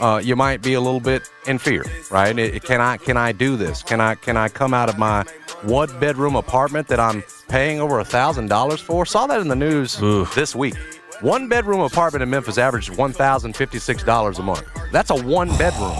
[0.00, 2.36] uh, you might be a little bit in fear, right?
[2.38, 3.82] It, it- can I can I do this?
[3.82, 5.24] Can I can I come out of my
[5.62, 9.06] one bedroom apartment that I'm paying over a thousand dollars for?
[9.06, 9.96] Saw that in the news
[10.34, 10.74] this week.
[11.22, 14.64] One bedroom apartment in Memphis averaged one thousand fifty six dollars a month.
[14.90, 15.96] That's a one bedroom.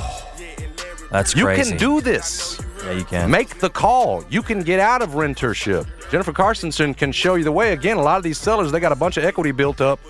[1.11, 1.71] That's You crazy.
[1.71, 2.61] can do this.
[2.85, 3.31] Yeah, you can.
[3.31, 4.25] Make the call.
[4.29, 5.87] You can get out of rentership.
[6.11, 7.73] Jennifer Carsonson can show you the way.
[7.73, 10.01] Again, a lot of these sellers, they got a bunch of equity built up.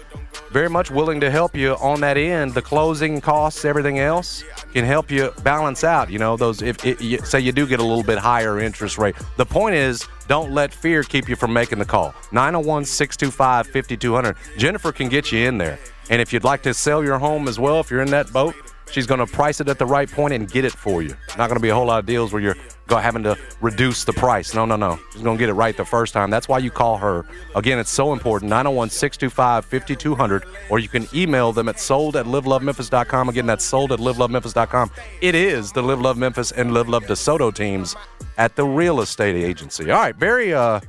[0.51, 2.55] Very much willing to help you on that end.
[2.55, 4.43] The closing costs, everything else
[4.73, 6.09] can help you balance out.
[6.11, 8.97] You know, those if it, you, say you do get a little bit higher interest
[8.97, 9.15] rate.
[9.37, 12.15] The point is, don't let fear keep you from making the call.
[12.33, 14.37] 901 625 5200.
[14.57, 15.79] Jennifer can get you in there.
[16.11, 18.55] And if you'd like to sell your home as well, if you're in that boat,
[18.91, 21.15] she's going to price it at the right point and get it for you.
[21.39, 22.57] Not going to be a whole lot of deals where you're
[22.89, 24.55] having to reduce the price.
[24.55, 24.99] No, no, no.
[25.13, 26.31] She's going to get it right the first time.
[26.31, 27.25] That's why you call her.
[27.55, 28.51] Again, it's so important.
[28.51, 33.29] 901 625 5200, or you can email them at sold at livelovememphis.com.
[33.29, 34.91] Again, that's sold at livelovememphis.com.
[35.21, 37.97] It is the Live Love Memphis and Live Love DeSoto teams
[38.39, 39.91] at the real estate agency.
[39.91, 40.81] All right, Barry, uh,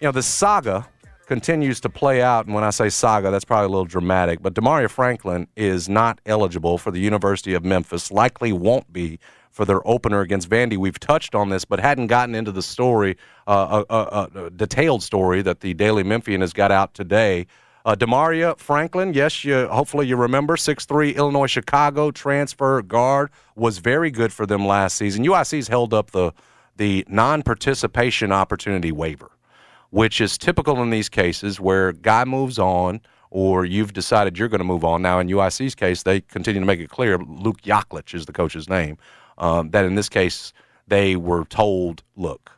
[0.00, 0.88] you know, the saga
[1.26, 2.46] continues to play out.
[2.46, 4.42] And when I say saga, that's probably a little dramatic.
[4.42, 9.18] But Demaria Franklin is not eligible for the University of Memphis, likely won't be
[9.50, 10.76] for their opener against Vandy.
[10.76, 13.16] We've touched on this, but hadn't gotten into the story,
[13.46, 17.46] uh, a, a, a, detailed story that the Daily Memphian has got out today.
[17.84, 24.10] Uh, Demaria Franklin, yes, you, hopefully you remember, 6'3 Illinois Chicago transfer guard, was very
[24.10, 25.24] good for them last season.
[25.24, 26.32] UIC's held up the,
[26.76, 29.32] the non participation opportunity waiver
[29.92, 32.98] which is typical in these cases where guy moves on
[33.30, 35.02] or you've decided you're going to move on.
[35.02, 38.70] Now, in UIC's case, they continue to make it clear Luke Yaklich is the coach's
[38.70, 38.96] name.
[39.36, 40.54] Um, that in this case,
[40.88, 42.50] they were told, look,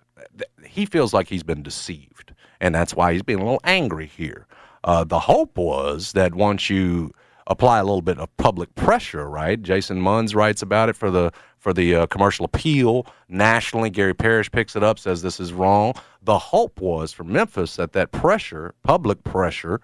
[0.65, 4.47] he feels like he's been deceived, and that's why he's being a little angry here.
[4.85, 7.13] Uh, the hope was that once you
[7.49, 9.61] apply a little bit of public pressure, right?
[9.61, 11.33] Jason Munz writes about it for the
[11.65, 13.89] for the uh, commercial appeal nationally.
[13.89, 15.95] Gary Parrish picks it up, says this is wrong.
[16.23, 19.81] The hope was for Memphis that that pressure, public pressure,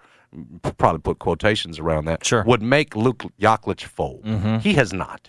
[0.77, 2.43] probably put quotations around that, sure.
[2.43, 4.23] would make Luke Yaklich fold.
[4.23, 4.59] Mm-hmm.
[4.59, 5.27] He has not.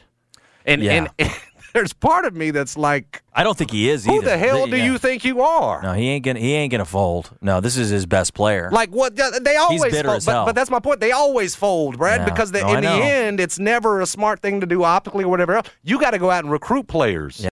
[0.67, 1.09] And, Yeah.
[1.19, 1.31] and,
[1.73, 4.31] there's part of me that's like, I don't think he is either who either.
[4.31, 4.85] the hell do Yeah.
[4.85, 5.83] you think you are?
[5.83, 6.39] No, he ain't gonna.
[6.41, 7.31] He ain't gonna fold.
[7.41, 8.69] No, this is his best player.
[8.73, 9.17] Like what?
[9.17, 10.45] They always bitter fold, as but, hell.
[10.47, 11.01] but that's my point.
[11.01, 12.25] They always fold, Brad, Yeah.
[12.27, 15.29] because the, No, in the end, it's never a smart thing to do optically or
[15.29, 15.69] whatever else.
[15.83, 17.47] You got to go out and recruit players.